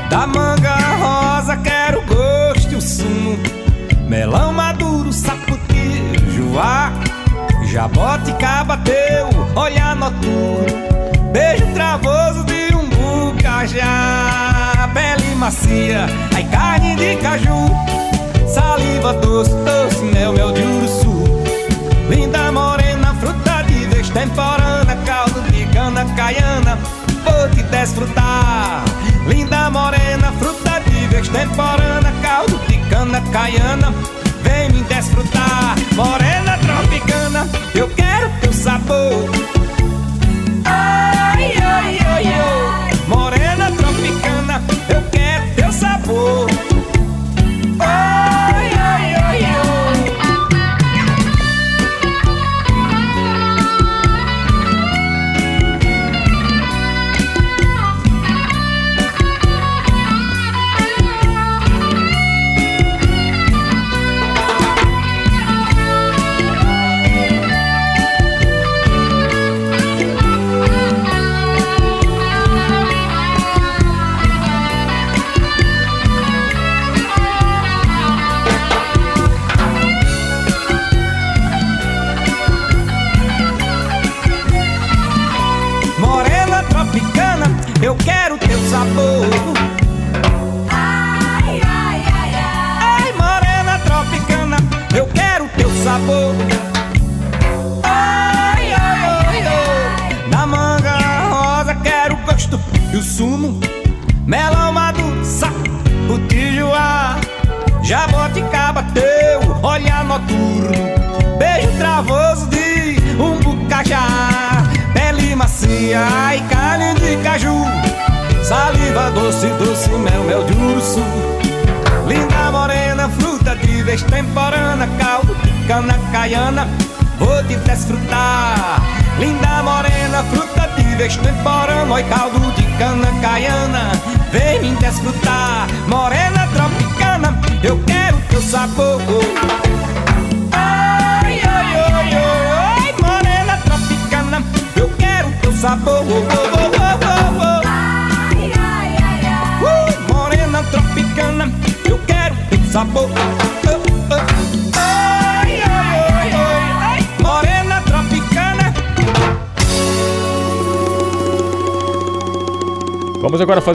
Da 0.09 0.27
manga 0.27 0.77
rosa 0.99 1.57
quero 1.57 2.03
gosto 2.03 2.73
e 2.73 2.77
o 2.77 2.81
sumo. 2.81 3.39
Melão 4.09 4.53
maduro, 4.53 5.13
sapoti, 5.13 6.13
juá. 6.35 6.93
Jaboticaba 7.67 8.77
teu, 8.79 9.29
olhar 9.55 9.95
noturno. 9.95 10.81
Beijo 11.33 11.67
travoso 11.75 12.45
de 12.45 12.75
um 12.75 12.89
bucajá. 12.89 14.89
Pele 14.93 15.35
macia, 15.37 16.07
ai 16.35 16.45
carne 16.45 16.97
de 16.97 17.17
caju. 17.17 17.71
Saliva 18.53 19.13
doce, 19.15 19.53
doce, 19.65 20.03
mel, 20.07 20.33
mel 20.33 20.53
de 20.53 20.63
urso 20.63 21.20
baiana, 26.31 26.79
vou 27.25 27.49
te 27.51 27.63
desfrutar. 27.65 28.85
Linda 29.27 29.71
morena, 29.71 30.33
fruta 30.39 30.81
de 30.81 31.07
vez 31.09 31.29
temporana, 31.29 32.13
caldo 32.23 32.59
de 32.69 32.79
cana 32.89 33.21
caiana, 33.33 33.93
vem 34.43 34.71
me 34.71 34.83
desfrutar. 34.85 35.77
Morena 35.95 36.59
tropicana, 36.59 37.49
eu 37.75 37.89
quero 37.89 38.31
teu 38.41 38.53
sabor. 38.53 39.31
Ai, 40.65 41.53
ai, 41.59 41.99
ai, 42.07 42.27
ai. 42.27 42.60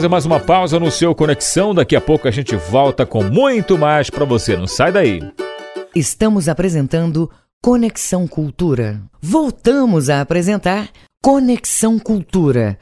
Fazer 0.06 0.08
mais 0.08 0.26
uma 0.26 0.40
pausa 0.40 0.78
no 0.78 0.90
seu 0.90 1.14
Conexão. 1.14 1.74
Daqui 1.74 1.96
a 1.96 2.00
pouco 2.00 2.28
a 2.28 2.30
gente 2.30 2.54
volta 2.56 3.04
com 3.04 3.22
muito 3.24 3.76
mais 3.76 4.08
para 4.08 4.24
você. 4.24 4.56
Não 4.56 4.66
sai 4.66 4.92
daí. 4.92 5.20
Estamos 5.94 6.48
apresentando 6.48 7.30
Conexão 7.62 8.26
Cultura. 8.26 9.00
Voltamos 9.20 10.08
a 10.08 10.20
apresentar 10.20 10.88
Conexão 11.22 11.98
Cultura. 11.98 12.78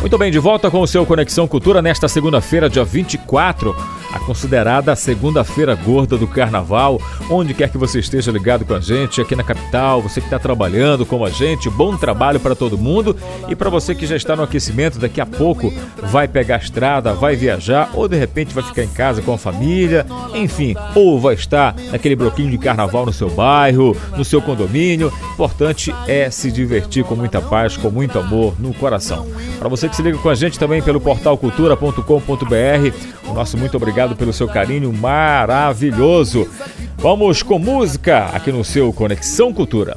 Muito 0.00 0.18
bem, 0.18 0.30
de 0.30 0.38
volta 0.38 0.70
com 0.70 0.80
o 0.80 0.86
seu 0.86 1.04
Conexão 1.04 1.46
Cultura 1.46 1.82
nesta 1.82 2.08
segunda-feira, 2.08 2.70
dia 2.70 2.84
24, 2.84 3.74
a 4.12 4.18
considerada 4.18 4.94
segunda-feira 4.96 5.74
gorda 5.74 6.16
do 6.16 6.26
carnaval. 6.26 7.00
Onde 7.30 7.54
quer 7.54 7.70
que 7.70 7.78
você 7.78 7.98
esteja 7.98 8.30
ligado 8.30 8.64
com 8.64 8.74
a 8.74 8.80
gente, 8.80 9.20
aqui 9.20 9.36
na 9.36 9.42
capital, 9.42 10.02
você 10.02 10.20
que 10.20 10.26
está 10.26 10.38
trabalhando 10.38 11.04
com 11.04 11.24
a 11.24 11.30
gente, 11.30 11.68
bom 11.68 11.96
trabalho 11.96 12.40
para 12.40 12.54
todo 12.54 12.78
mundo. 12.78 13.16
E 13.48 13.54
para 13.54 13.70
você 13.70 13.94
que 13.94 14.06
já 14.06 14.16
está 14.16 14.34
no 14.34 14.42
aquecimento, 14.42 14.98
daqui 14.98 15.20
a 15.20 15.26
pouco 15.26 15.72
vai 16.02 16.26
pegar 16.26 16.56
a 16.56 16.58
estrada, 16.58 17.12
vai 17.12 17.36
viajar, 17.36 17.90
ou 17.94 18.08
de 18.08 18.16
repente 18.16 18.54
vai 18.54 18.64
ficar 18.64 18.82
em 18.82 18.88
casa 18.88 19.20
com 19.22 19.32
a 19.32 19.38
família, 19.38 20.06
enfim, 20.34 20.74
ou 20.94 21.20
vai 21.20 21.34
estar 21.34 21.74
naquele 21.90 22.16
bloquinho 22.16 22.50
de 22.50 22.58
carnaval 22.58 23.04
no 23.04 23.12
seu 23.12 23.28
bairro, 23.28 23.96
no 24.16 24.24
seu 24.24 24.40
condomínio. 24.40 25.12
Importante 25.32 25.94
é 26.06 26.30
se 26.30 26.50
divertir 26.50 27.04
com 27.04 27.14
muita 27.14 27.40
paz, 27.40 27.76
com 27.76 27.90
muito 27.90 28.18
amor 28.18 28.54
no 28.58 28.72
coração. 28.74 29.26
Para 29.58 29.68
você 29.68 29.88
que 29.88 29.96
se 29.96 30.02
liga 30.02 30.18
com 30.18 30.28
a 30.28 30.34
gente 30.34 30.58
também 30.58 30.80
pelo 30.80 31.00
portal 31.00 31.36
cultura.com.br, 31.36 33.28
o 33.28 33.34
nosso 33.34 33.58
muito 33.58 33.76
obrigado 33.76 33.97
pelo 34.14 34.32
seu 34.32 34.46
carinho 34.46 34.92
maravilhoso. 34.92 36.48
Vamos 36.98 37.42
com 37.42 37.58
música 37.58 38.26
aqui 38.26 38.52
no 38.52 38.64
seu 38.64 38.92
Conexão 38.92 39.52
Cultura. 39.52 39.96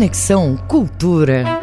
Conexão 0.00 0.56
Cultura. 0.66 1.59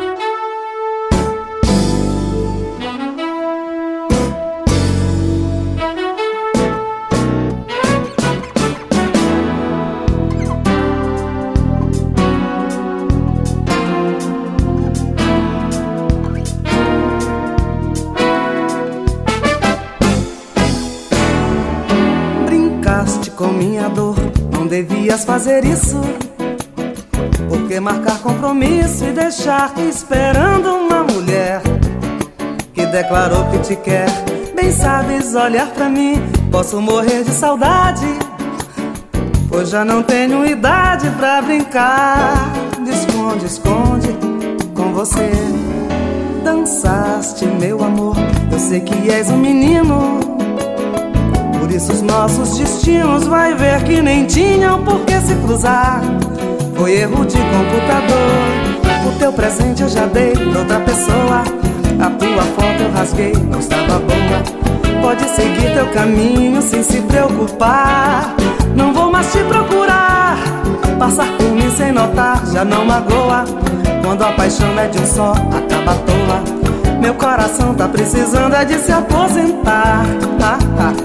Compromisso 28.87 29.05
e 29.05 29.11
deixar 29.11 29.73
esperando 29.77 30.69
uma 30.69 31.03
mulher 31.03 31.61
que 32.73 32.85
declarou 32.85 33.45
que 33.49 33.59
te 33.59 33.75
quer? 33.75 34.07
Bem 34.55 34.71
sabes 34.71 35.35
olhar 35.35 35.67
pra 35.67 35.89
mim, 35.89 36.15
posso 36.51 36.81
morrer 36.81 37.23
de 37.23 37.31
saudade. 37.31 38.07
Pois 39.49 39.69
já 39.69 39.83
não 39.83 40.01
tenho 40.03 40.45
idade 40.45 41.09
pra 41.11 41.41
brincar. 41.41 42.51
De 42.83 42.91
esconde, 42.91 43.45
esconde 43.45 44.09
com 44.73 44.93
você. 44.93 45.31
Dançaste, 46.43 47.45
meu 47.45 47.83
amor. 47.83 48.15
Eu 48.51 48.59
sei 48.59 48.79
que 48.79 49.11
és 49.11 49.29
um 49.29 49.37
menino. 49.37 50.19
Por 51.59 51.71
isso 51.71 51.91
os 51.91 52.01
nossos 52.01 52.57
destinos 52.57 53.27
vai 53.27 53.53
ver 53.53 53.83
que 53.83 54.01
nem 54.01 54.25
tinham 54.25 54.83
por 54.83 55.01
que 55.01 55.19
se 55.21 55.35
cruzar. 55.35 56.01
Foi 56.75 56.93
erro 56.93 57.25
de 57.25 57.37
computador. 57.37 58.66
O 59.05 59.11
teu 59.19 59.31
presente 59.33 59.81
eu 59.81 59.89
já 59.89 60.05
dei 60.05 60.31
pra 60.31 60.59
outra 60.59 60.79
pessoa. 60.79 61.43
A 61.99 62.09
tua 62.11 62.43
foto 62.55 62.83
eu 62.83 62.91
rasguei, 62.91 63.33
não 63.49 63.59
estava 63.59 63.99
boa. 63.99 65.01
Pode 65.01 65.23
seguir 65.29 65.73
teu 65.73 65.87
caminho 65.91 66.61
sem 66.61 66.83
se 66.83 67.01
preocupar. 67.01 68.35
Não 68.75 68.93
vou 68.93 69.11
mais 69.11 69.31
te 69.31 69.39
procurar. 69.39 70.37
Passar 70.99 71.27
por 71.37 71.51
mim 71.51 71.69
sem 71.75 71.91
notar 71.91 72.45
já 72.51 72.65
não 72.65 72.85
magoa. 72.85 73.45
Quando 74.03 74.23
a 74.23 74.31
paixão 74.31 74.77
é 74.79 74.87
de 74.87 74.99
um 74.99 75.05
só, 75.05 75.31
acaba 75.31 75.91
à 75.91 75.95
toa. 75.95 76.97
Meu 76.99 77.13
coração 77.13 77.73
tá 77.73 77.87
precisando 77.87 78.55
é 78.55 78.65
de 78.65 78.77
se 78.79 78.91
aposentar. 78.91 80.05
Ah, 80.41 80.57
ah. 80.79 80.96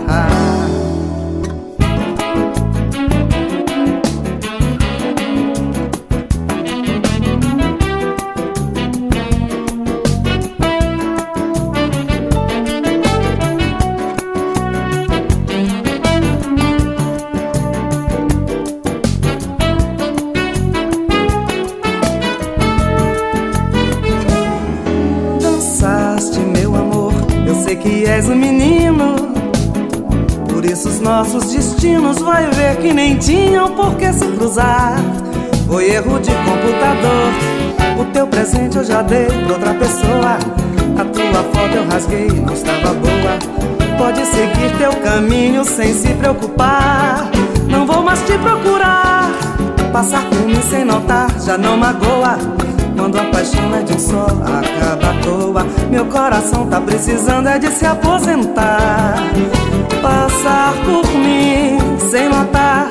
Por 33.72 33.94
que 33.96 34.12
se 34.12 34.26
cruzar. 34.26 34.96
Foi 35.66 35.90
erro 35.90 36.18
de 36.20 36.30
computador. 36.30 37.32
O 38.00 38.04
teu 38.12 38.26
presente 38.26 38.76
eu 38.76 38.84
já 38.84 39.02
dei 39.02 39.26
pra 39.26 39.54
outra 39.54 39.74
pessoa. 39.74 40.38
A 40.98 41.04
tua 41.04 41.42
foto 41.52 41.74
eu 41.74 41.88
rasguei, 41.88 42.28
não 42.28 42.52
estava 42.52 42.94
boa. 42.94 43.38
Pode 43.96 44.24
seguir 44.26 44.76
teu 44.78 44.92
caminho 45.02 45.64
sem 45.64 45.94
se 45.94 46.08
preocupar. 46.14 47.30
Não 47.68 47.86
vou 47.86 48.02
mais 48.02 48.20
te 48.20 48.36
procurar. 48.38 49.30
Passar 49.92 50.24
por 50.24 50.38
mim 50.46 50.60
sem 50.70 50.84
notar 50.84 51.28
já 51.40 51.56
não 51.58 51.76
magoa. 51.76 52.38
Quando 52.96 53.18
a 53.18 53.24
paixão 53.24 53.74
é 53.74 53.82
de 53.82 53.94
um 53.94 53.98
só, 53.98 54.26
acaba 54.26 55.10
à 55.10 55.22
toa. 55.22 55.66
Meu 55.90 56.04
coração 56.06 56.66
tá 56.66 56.80
precisando 56.80 57.48
é 57.48 57.58
de 57.58 57.68
se 57.68 57.84
aposentar. 57.84 59.16
Passar 60.00 60.72
por 60.84 61.10
mim 61.18 61.78
sem 62.10 62.28
notar, 62.28 62.88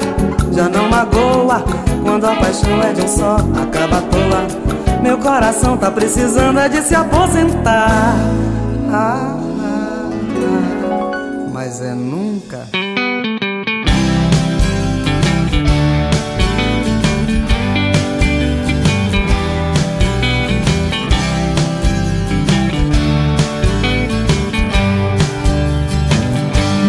já 0.52 0.70
não 0.70 0.90
magoa. 0.90 1.64
Quando 2.04 2.26
a 2.26 2.36
paixão 2.36 2.82
é 2.82 2.94
de 2.94 3.02
um 3.02 3.08
só, 3.08 3.38
acaba 3.62 3.98
à 3.98 4.02
toa. 4.02 5.02
Meu 5.02 5.18
coração 5.18 5.78
tá 5.78 5.90
precisando 5.90 6.60
é 6.60 6.70
de 6.70 6.82
se 6.82 6.94
aposentar. 6.94 8.16
Ah, 8.92 9.36
ah, 9.60 10.10
ah, 10.44 11.50
mas 11.52 11.82
é 11.82 11.94
nunca. 11.94 12.68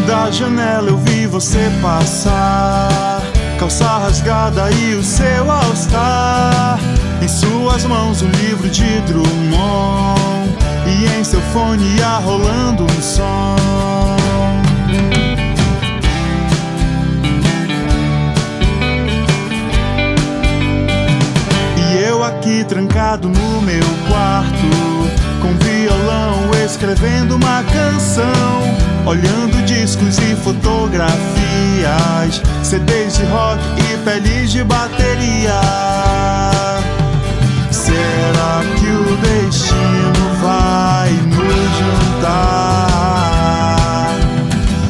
Da 0.06 0.30
janela 0.30 0.90
eu 0.90 0.98
vi 0.98 1.26
você 1.26 1.70
passar, 1.80 2.72
calça 3.62 3.98
rasgada 3.98 4.72
e 4.72 4.94
o 4.97 5.05
seu 5.05 5.48
all-star. 5.48 6.80
Em 7.22 7.28
suas 7.28 7.84
mãos 7.84 8.20
um 8.20 8.28
livro 8.28 8.68
de 8.68 9.01
Drummond 9.02 10.51
e 10.84 11.20
em 11.20 11.22
seu 11.22 11.40
fone 11.52 11.84
ia 11.97 12.18
rolando 12.18 12.82
um 12.82 13.01
som. 13.01 13.55
E 21.78 22.02
eu 22.02 22.24
aqui 22.24 22.64
trancado 22.64 23.28
no 23.28 23.62
meu 23.62 23.84
quarto, 24.09 25.39
com 25.40 25.55
violão 25.64 26.51
escrevendo 26.64 27.36
uma 27.36 27.62
canção, 27.62 28.24
olhando 29.07 29.65
discos 29.65 30.19
e 30.19 30.35
fotografias, 30.37 32.43
CDs 32.62 33.16
de 33.16 33.24
rock 33.24 33.59
e 33.79 33.97
peles 34.05 34.53
de 34.53 34.62
bateria. 34.65 35.59
Será 37.70 38.62
que 38.77 38.87
o 38.87 39.16
destino 39.16 40.35
vai 40.41 41.11
nos 41.27 41.79
juntar? 41.79 42.93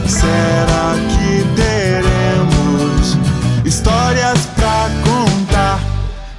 Será 0.07 0.95
que 1.09 1.45
teremos 1.57 3.17
histórias 3.65 4.47
pra 4.55 4.91
contar? 5.05 5.81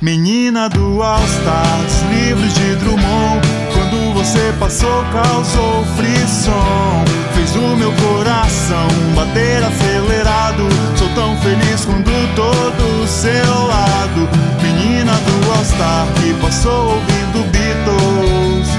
Menina 0.02 0.70
do 0.70 1.02
All 1.02 1.26
Stars, 1.26 2.04
livros 2.12 2.54
de 2.54 2.76
Drummond. 2.76 3.42
Quando 3.74 4.14
você 4.14 4.54
passou, 4.60 5.04
causou 5.12 5.84
frisson. 5.96 7.23
Fez 7.54 7.56
o 7.56 7.76
meu 7.78 7.92
coração 7.94 8.88
bater 9.16 9.64
acelerado. 9.64 10.68
Sou 10.98 11.08
tão 11.10 11.38
feliz 11.38 11.86
quando 11.86 12.10
tô 12.36 12.50
do 12.52 13.08
seu 13.08 13.68
lado. 13.68 14.28
Menina 14.62 15.12
do 15.14 15.52
All 15.52 15.64
Star 15.64 16.08
que 16.16 16.34
passou 16.42 16.96
ouvindo 16.96 17.46
Beatles. 17.52 18.70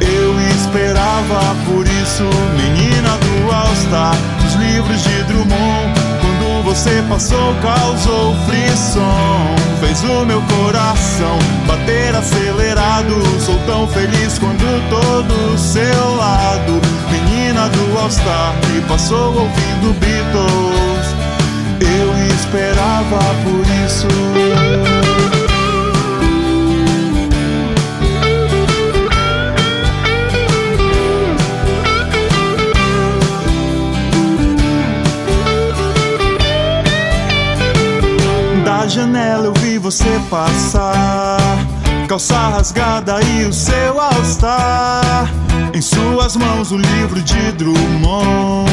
Eu 0.00 0.40
esperava 0.50 1.56
por 1.66 1.84
isso, 1.84 2.22
menina 2.56 3.10
do 3.18 3.52
All 3.52 3.74
Star, 3.74 4.14
livros 4.58 5.02
de 5.02 5.22
Drummond. 5.24 6.00
Quando 6.20 6.62
você 6.62 7.02
passou, 7.08 7.54
causou 7.60 8.36
frisson. 8.46 9.56
Fez 9.80 10.04
o 10.04 10.24
meu 10.24 10.40
coração 10.42 11.38
bater 11.66 12.14
acelerado. 12.14 13.20
Sou 13.40 13.58
tão 13.66 13.88
feliz 13.88 14.38
quando 14.38 14.88
tô 14.88 15.22
do 15.22 15.58
seu 15.58 16.16
lado. 16.16 17.01
Menina 17.52 17.68
do 17.68 17.98
All 17.98 18.10
Star 18.10 18.54
que 18.62 18.80
passou 18.88 19.34
ouvindo 19.34 19.92
Beatles. 20.00 21.06
Eu 21.80 22.34
esperava 22.34 23.18
por 23.44 23.60
isso. 23.84 24.08
Da 38.64 38.88
janela 38.88 39.44
eu 39.44 39.52
vi 39.52 39.76
você 39.76 40.18
passar. 40.30 41.71
Calça 42.12 42.36
rasgada 42.50 43.22
e 43.22 43.46
o 43.46 43.52
seu 43.54 43.98
all-star. 43.98 45.32
Em 45.72 45.80
suas 45.80 46.36
mãos 46.36 46.70
o 46.70 46.76
livro 46.76 47.22
de 47.22 47.52
Drummond. 47.52 48.70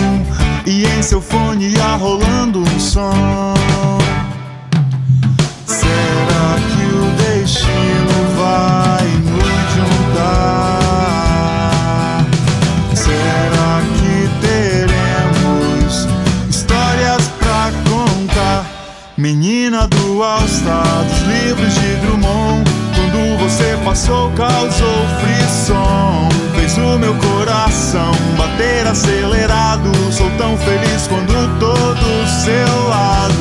E 0.65 0.83
em 0.85 1.01
seu 1.01 1.21
fone 1.21 1.69
ia 1.69 1.95
rolando 1.95 2.59
um 2.59 2.79
som. 2.81 3.53
Será 5.65 6.57
que 6.67 6.83
o 6.83 7.11
destino 7.15 8.27
vai 8.35 9.07
nos 9.23 9.47
juntar? 9.73 10.75
Será 12.93 13.81
que 13.95 14.27
teremos 14.45 16.09
histórias 16.49 17.23
pra 17.39 17.71
contar? 17.89 18.65
Menina 19.15 19.87
do 19.87 20.21
All-Star, 20.21 21.05
dos 21.05 21.21
livros 21.21 21.73
de 21.75 21.88
passou, 23.89 24.31
causou 24.33 25.07
frisson. 25.19 26.29
Fez 26.55 26.77
o 26.77 26.99
meu 26.99 27.15
coração 27.15 28.11
bater 28.37 28.85
acelerado. 28.85 29.89
Sou 30.11 30.29
tão 30.37 30.55
feliz 30.57 31.07
quando 31.07 31.59
tô 31.59 31.73
do 31.73 32.27
seu 32.27 32.87
lado. 32.87 33.33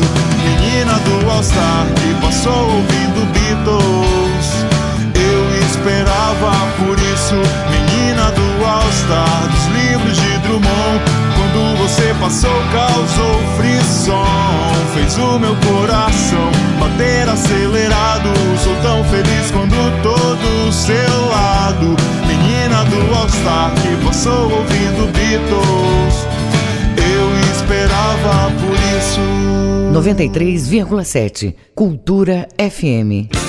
Menina 0.42 0.94
do 1.00 1.30
All-Star 1.30 1.86
que 1.96 2.14
passou 2.22 2.62
ouvindo 2.62 3.30
Beatles. 3.34 4.64
Eu 5.14 5.66
esperava 5.66 6.50
por 6.78 6.98
isso. 6.98 7.36
Menina 7.70 8.30
do 8.30 8.64
All-Star, 8.64 9.48
dos 9.48 9.66
livros 9.76 10.16
de 10.16 10.38
Drummond. 10.38 11.02
Quando 11.36 11.76
você 11.76 12.07
passou, 12.20 12.50
causou 12.72 13.38
frisson. 13.56 14.24
Fez 14.94 15.16
o 15.18 15.38
meu 15.38 15.54
coração 15.56 16.50
bater 16.78 17.28
acelerado. 17.28 18.28
Sou 18.62 18.74
tão 18.82 19.04
feliz 19.04 19.50
quando 19.50 20.02
tô 20.02 20.14
do 20.14 20.72
seu 20.72 21.28
lado. 21.28 21.96
Menina 22.26 22.84
do 22.84 23.14
All-Star 23.14 23.72
que 23.74 24.04
passou 24.04 24.50
ouvindo 24.50 25.10
Beatles. 25.12 26.26
Eu 26.96 27.52
esperava 27.52 28.52
por 28.60 28.76
isso. 28.98 29.20
93,7 29.92 31.54
Cultura 31.74 32.48
FM. 32.58 33.47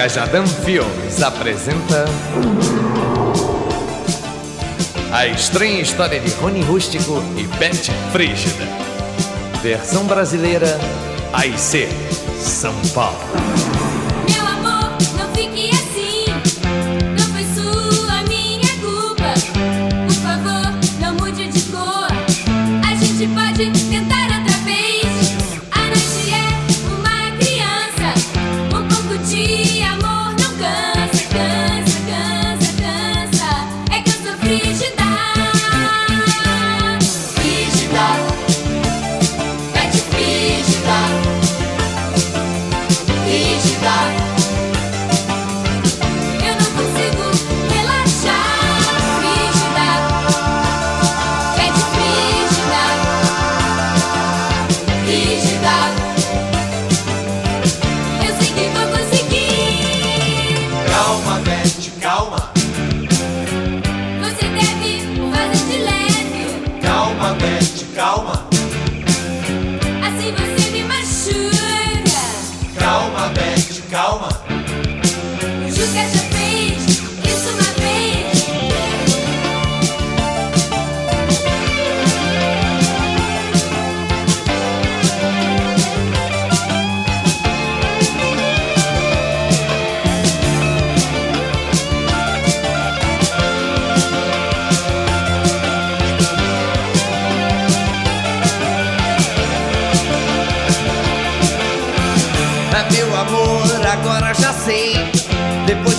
Cajadão 0.00 0.46
Filmes 0.46 1.22
apresenta 1.22 2.06
A 5.12 5.26
estranha 5.26 5.82
história 5.82 6.18
de 6.18 6.30
Rony 6.36 6.62
Rústico 6.62 7.22
e 7.36 7.42
Beth 7.58 7.92
Frígida 8.10 8.64
Versão 9.62 10.06
brasileira 10.06 10.78
AIC 11.34 11.86
São 12.40 12.74
Paulo 12.94 13.18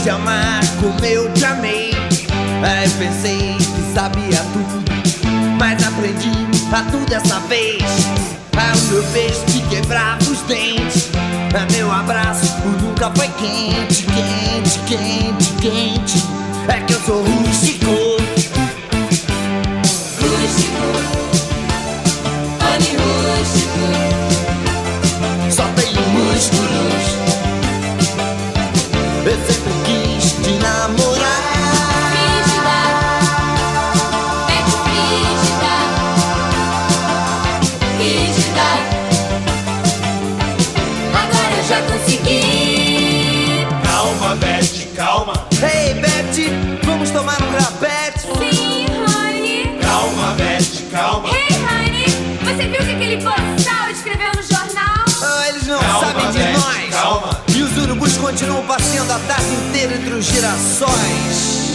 De 0.04 0.10
amar 0.10 0.62
como 0.80 1.06
eu 1.06 1.32
te 1.34 1.46
amei. 1.46 1.92
Eu 1.92 2.92
pensei 2.98 3.56
que 3.58 3.94
sabia 3.94 4.44
tudo, 4.52 4.84
mas 5.60 5.86
aprendi 5.86 6.32
a 6.74 6.82
tudo 6.90 7.06
dessa 7.08 7.40
vez. 7.42 7.84
Ah, 8.58 8.74
o 8.76 8.94
meu 8.94 9.04
beijo 9.12 9.42
que 9.46 9.62
quebrava 9.70 10.24
os 10.24 10.42
dentes. 10.42 11.12
Ah, 11.54 11.68
meu 11.72 11.92
abraço 11.92 12.48
nunca 12.82 13.12
foi 13.16 13.28
quente, 13.28 14.04
quente, 14.06 14.80
quente, 14.88 15.52
quente. 15.62 16.24
É 16.68 16.80
que 16.82 16.94
eu 16.94 17.02
sou. 17.02 17.24
Rústico. 17.24 18.11
Continuo 58.32 58.64
passeando 58.64 59.12
a 59.12 59.20
tarde 59.20 59.54
inteira 59.54 59.94
entre 59.94 60.14
os 60.14 60.24
girassóis. 60.24 61.70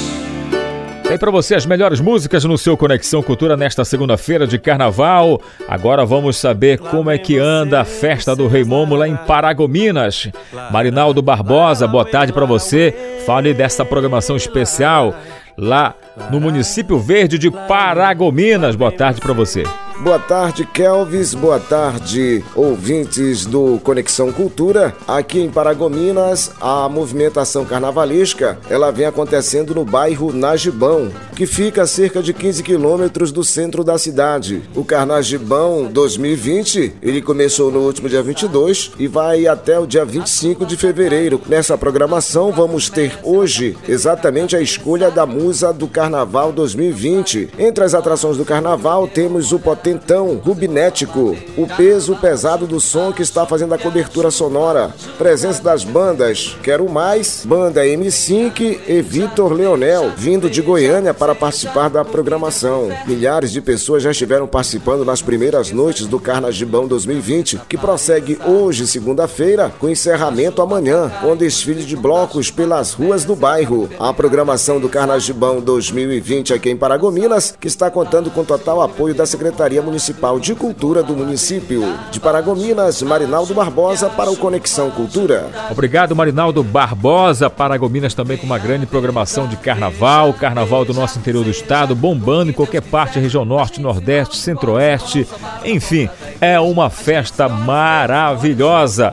Tem 1.06 1.18
para 1.18 1.30
você 1.30 1.54
as 1.54 1.66
melhores 1.66 2.00
músicas 2.00 2.44
no 2.44 2.56
seu 2.56 2.78
Conexão 2.78 3.22
Cultura 3.22 3.58
nesta 3.58 3.84
segunda-feira 3.84 4.46
de 4.46 4.58
carnaval. 4.58 5.38
Agora 5.68 6.06
vamos 6.06 6.38
saber 6.38 6.78
como 6.78 7.10
é 7.10 7.18
que 7.18 7.38
anda 7.38 7.82
a 7.82 7.84
festa 7.84 8.34
do 8.34 8.48
Rei 8.48 8.64
Momo 8.64 8.96
lá 8.96 9.06
em 9.06 9.16
Paragominas. 9.16 10.30
Marinaldo 10.72 11.20
Barbosa, 11.20 11.86
boa 11.86 12.06
tarde 12.06 12.32
para 12.32 12.46
você. 12.46 13.20
Fale 13.26 13.52
dessa 13.52 13.84
programação 13.84 14.34
especial 14.34 15.14
lá 15.58 15.94
no 16.30 16.40
município 16.40 16.98
verde 16.98 17.38
de 17.38 17.50
Paragominas. 17.50 18.74
Boa 18.74 18.90
tarde 18.90 19.20
para 19.20 19.34
você. 19.34 19.62
Boa 20.00 20.18
tarde, 20.18 20.66
Kelvis. 20.66 21.32
Boa 21.32 21.58
tarde, 21.58 22.44
ouvintes 22.54 23.46
do 23.46 23.78
Conexão 23.78 24.30
Cultura. 24.30 24.94
Aqui 25.08 25.40
em 25.40 25.50
Paragominas, 25.50 26.52
a 26.60 26.86
movimentação 26.86 27.64
carnavalesca 27.64 28.58
ela 28.68 28.90
vem 28.92 29.06
acontecendo 29.06 29.74
no 29.74 29.86
bairro 29.86 30.34
Najibão, 30.34 31.10
que 31.34 31.46
fica 31.46 31.82
a 31.82 31.86
cerca 31.86 32.22
de 32.22 32.34
15 32.34 32.62
quilômetros 32.62 33.32
do 33.32 33.42
centro 33.42 33.82
da 33.82 33.96
cidade. 33.96 34.62
O 34.74 34.84
Carnagibão 34.84 35.84
2020 35.90 36.96
ele 37.00 37.22
começou 37.22 37.72
no 37.72 37.80
último 37.80 38.06
dia 38.06 38.22
22 38.22 38.92
e 38.98 39.08
vai 39.08 39.46
até 39.46 39.78
o 39.78 39.86
dia 39.86 40.04
25 40.04 40.66
de 40.66 40.76
fevereiro. 40.76 41.40
Nessa 41.48 41.76
programação, 41.78 42.52
vamos 42.52 42.90
ter 42.90 43.18
hoje 43.22 43.76
exatamente 43.88 44.54
a 44.54 44.60
escolha 44.60 45.10
da 45.10 45.24
musa 45.24 45.72
do 45.72 45.88
Carnaval 45.88 46.52
2020. 46.52 47.48
Entre 47.58 47.82
as 47.82 47.94
atrações 47.94 48.36
do 48.36 48.44
Carnaval, 48.44 49.08
temos 49.08 49.52
o 49.52 49.58
potentão 49.86 50.40
rubinético, 50.44 51.36
o 51.56 51.64
peso 51.76 52.16
pesado 52.16 52.66
do 52.66 52.80
som 52.80 53.12
que 53.12 53.22
está 53.22 53.46
fazendo 53.46 53.72
a 53.72 53.78
cobertura 53.78 54.32
sonora. 54.32 54.92
Presença 55.16 55.62
das 55.62 55.84
bandas 55.84 56.56
Quero 56.60 56.88
Mais, 56.88 57.44
Banda 57.46 57.84
M5 57.84 58.80
e 58.88 59.00
Vitor 59.00 59.52
Leonel, 59.52 60.10
vindo 60.16 60.50
de 60.50 60.60
Goiânia 60.60 61.14
para 61.14 61.36
participar 61.36 61.88
da 61.88 62.04
programação. 62.04 62.88
Milhares 63.06 63.52
de 63.52 63.60
pessoas 63.60 64.02
já 64.02 64.10
estiveram 64.10 64.48
participando 64.48 65.04
nas 65.04 65.22
primeiras 65.22 65.70
noites 65.70 66.08
do 66.08 66.18
Carnagibão 66.18 66.88
2020, 66.88 67.60
que 67.68 67.78
prossegue 67.78 68.40
hoje, 68.44 68.88
segunda-feira, 68.88 69.72
com 69.78 69.88
encerramento 69.88 70.60
amanhã, 70.60 71.12
com 71.20 71.36
desfile 71.36 71.84
de 71.84 71.94
blocos 71.94 72.50
pelas 72.50 72.92
ruas 72.92 73.24
do 73.24 73.36
bairro. 73.36 73.88
A 74.00 74.12
programação 74.12 74.80
do 74.80 74.88
Carnagibão 74.88 75.60
2020 75.60 76.52
aqui 76.52 76.70
em 76.70 76.76
Paragominas, 76.76 77.56
que 77.60 77.68
está 77.68 77.88
contando 77.88 78.32
com 78.32 78.44
total 78.44 78.82
apoio 78.82 79.14
da 79.14 79.24
Secretaria 79.24 79.75
Municipal 79.82 80.40
de 80.40 80.54
Cultura 80.54 81.02
do 81.02 81.16
município 81.16 81.82
de 82.10 82.20
Paragominas, 82.20 83.02
Marinaldo 83.02 83.54
Barbosa 83.54 84.08
para 84.08 84.30
o 84.30 84.36
Conexão 84.36 84.90
Cultura. 84.90 85.48
Obrigado, 85.70 86.14
Marinaldo 86.14 86.62
Barbosa. 86.62 87.48
Paragominas 87.48 88.14
também 88.14 88.36
com 88.36 88.46
uma 88.46 88.58
grande 88.58 88.86
programação 88.86 89.46
de 89.46 89.56
carnaval, 89.56 90.32
carnaval 90.34 90.84
do 90.84 90.94
nosso 90.94 91.18
interior 91.18 91.44
do 91.44 91.50
estado, 91.50 91.94
bombando 91.94 92.50
em 92.50 92.54
qualquer 92.54 92.82
parte, 92.82 93.18
região 93.18 93.44
norte, 93.44 93.80
nordeste, 93.80 94.36
centro-oeste. 94.36 95.26
Enfim, 95.64 96.08
é 96.40 96.58
uma 96.58 96.90
festa 96.90 97.48
maravilhosa. 97.48 99.12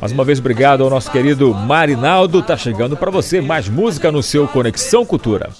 Mais 0.00 0.12
uma 0.12 0.24
vez, 0.24 0.38
obrigado 0.38 0.82
ao 0.82 0.90
nosso 0.90 1.10
querido 1.10 1.52
Marinaldo. 1.54 2.42
Tá 2.42 2.56
chegando 2.56 2.96
para 2.96 3.10
você 3.10 3.40
mais 3.40 3.68
música 3.68 4.10
no 4.10 4.22
seu 4.22 4.46
Conexão 4.48 5.04
Cultura. 5.04 5.50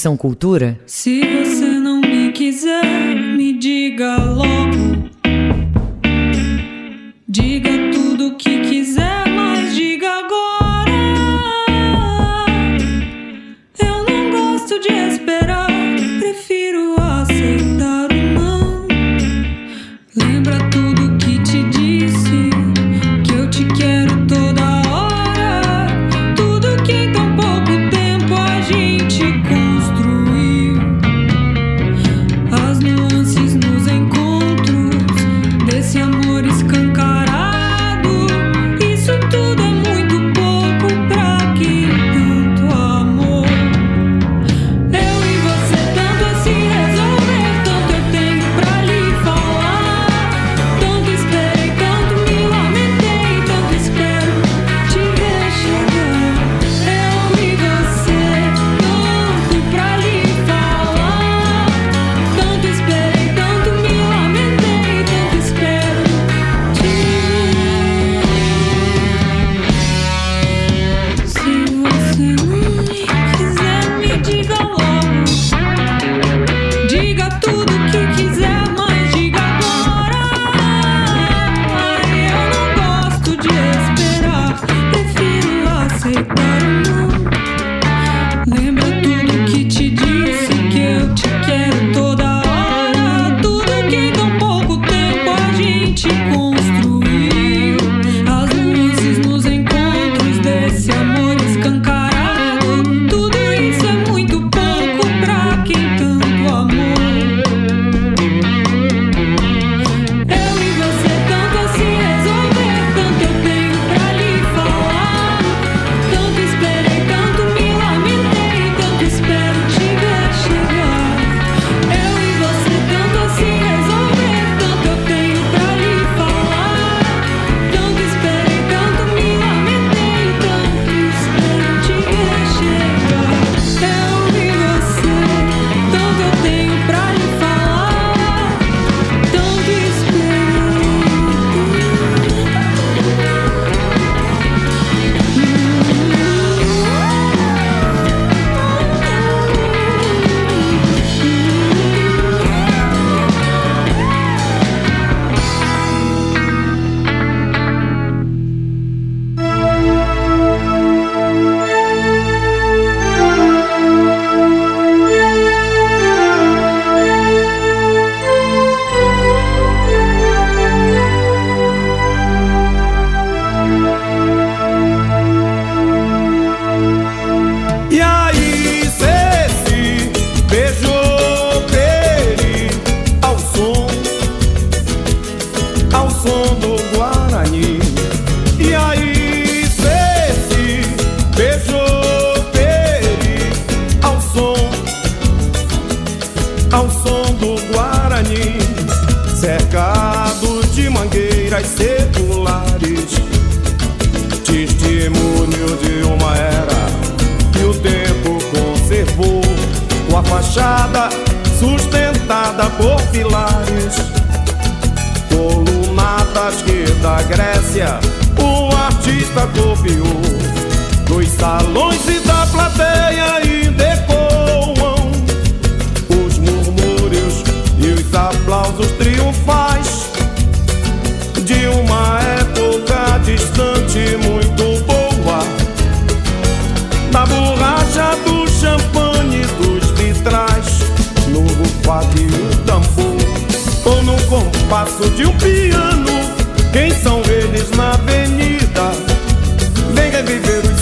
Conexão 0.00 0.16
Cultura. 0.16 0.78
Se 0.86 1.20
você 1.20 1.66
não 1.78 2.00
me 2.00 2.32
quiser, 2.32 2.79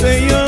reviver 0.00 0.44
os 0.44 0.47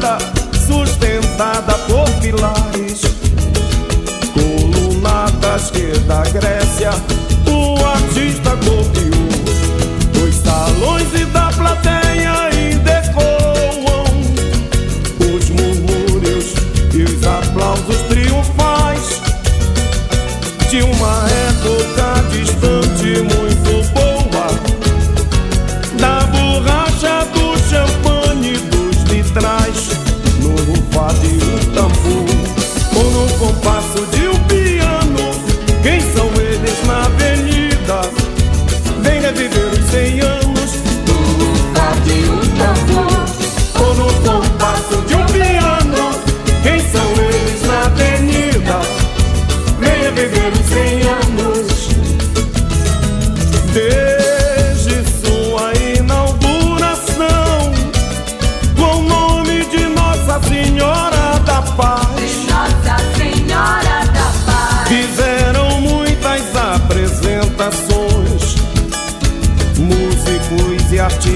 fachada 0.00 0.18
sustentada 0.66 1.76
por 1.86 2.10
pilares, 2.20 3.02
colunadas 4.34 5.70
que 5.70 5.92
da 6.06 6.22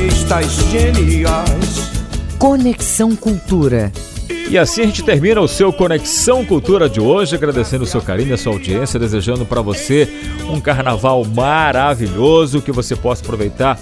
artistas 0.04 0.52
geniais 0.70 1.90
Conexão 2.38 3.16
Cultura. 3.16 3.90
E 4.50 4.58
assim 4.58 4.82
a 4.82 4.84
gente 4.84 5.02
termina 5.02 5.40
o 5.40 5.48
seu 5.48 5.72
Conexão 5.72 6.44
Cultura 6.44 6.90
de 6.90 7.00
hoje, 7.00 7.34
agradecendo 7.34 7.84
o 7.84 7.86
seu 7.86 8.02
carinho 8.02 8.28
e 8.28 8.32
a 8.34 8.36
sua 8.36 8.52
audiência, 8.52 9.00
desejando 9.00 9.46
para 9.46 9.62
você 9.62 10.06
um 10.50 10.60
carnaval 10.60 11.24
maravilhoso, 11.24 12.60
que 12.60 12.70
você 12.70 12.94
possa 12.94 13.22
aproveitar 13.22 13.80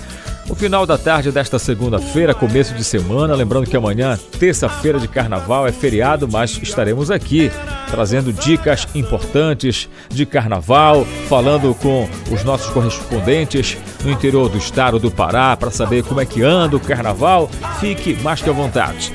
o 0.49 0.55
final 0.55 0.85
da 0.85 0.99
tarde 0.99 1.33
desta 1.33 1.59
segunda-feira, 1.59 2.35
começo 2.35 2.75
de 2.75 2.85
semana. 2.85 3.35
Lembrando 3.35 3.67
que 3.67 3.77
amanhã, 3.77 4.19
terça-feira 4.39 5.01
de 5.01 5.09
carnaval, 5.09 5.67
é 5.67 5.73
feriado, 5.73 6.29
mas 6.31 6.57
estaremos 6.63 7.11
aqui 7.11 7.51
trazendo 7.91 8.33
dicas 8.33 8.87
importantes 8.95 9.89
de 10.09 10.25
carnaval, 10.27 11.05
falando 11.29 11.75
com 11.75 12.09
os 12.31 12.45
nossos 12.45 12.73
correspondentes 12.73 13.77
no 14.05 14.11
interior 14.11 14.49
do 14.49 14.59
estado 14.59 14.99
do 14.99 15.11
Pará 15.11 15.57
para 15.57 15.71
saber 15.71 16.03
como 16.05 16.21
é 16.21 16.27
que 16.27 16.43
anda 16.43 16.77
o 16.77 16.81
carnaval. 16.81 17.49
Fique 17.81 18.15
mais 18.23 18.41
que 18.41 18.51
à 18.51 18.53
vontade. 18.53 19.13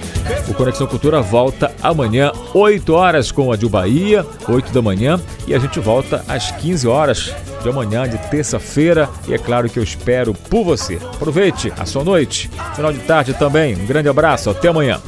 O 0.47 0.53
Conexão 0.53 0.88
Cultura 0.88 1.22
volta 1.22 1.73
amanhã, 1.81 2.31
8 2.53 2.93
horas 2.93 3.31
com 3.31 3.51
a 3.51 3.55
de 3.55 3.68
Bahia, 3.68 4.26
8 4.47 4.72
da 4.72 4.81
manhã, 4.81 5.19
e 5.45 5.53
a 5.53 5.59
gente 5.59 5.80
volta 5.80 6.23
às 6.27 6.51
15 6.51 6.88
horas 6.88 7.34
de 7.61 7.69
amanhã, 7.69 8.07
de 8.07 8.18
terça-feira, 8.30 9.09
e 9.27 9.34
é 9.34 9.38
claro 9.38 9.69
que 9.69 9.80
eu 9.80 9.84
espero 9.84 10.34
por 10.34 10.64
você. 10.64 10.95
Aproveite 10.95 11.72
a 11.77 11.85
sua 11.85 12.03
noite, 12.03 12.49
final 12.76 12.91
de 12.93 12.99
tarde 12.99 13.34
também. 13.34 13.76
Um 13.76 13.85
grande 13.85 14.09
abraço, 14.09 14.49
até 14.49 14.68
amanhã. 14.68 14.99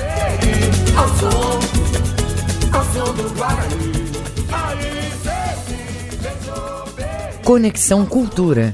Conexão 7.44 8.06
Cultura, 8.06 8.74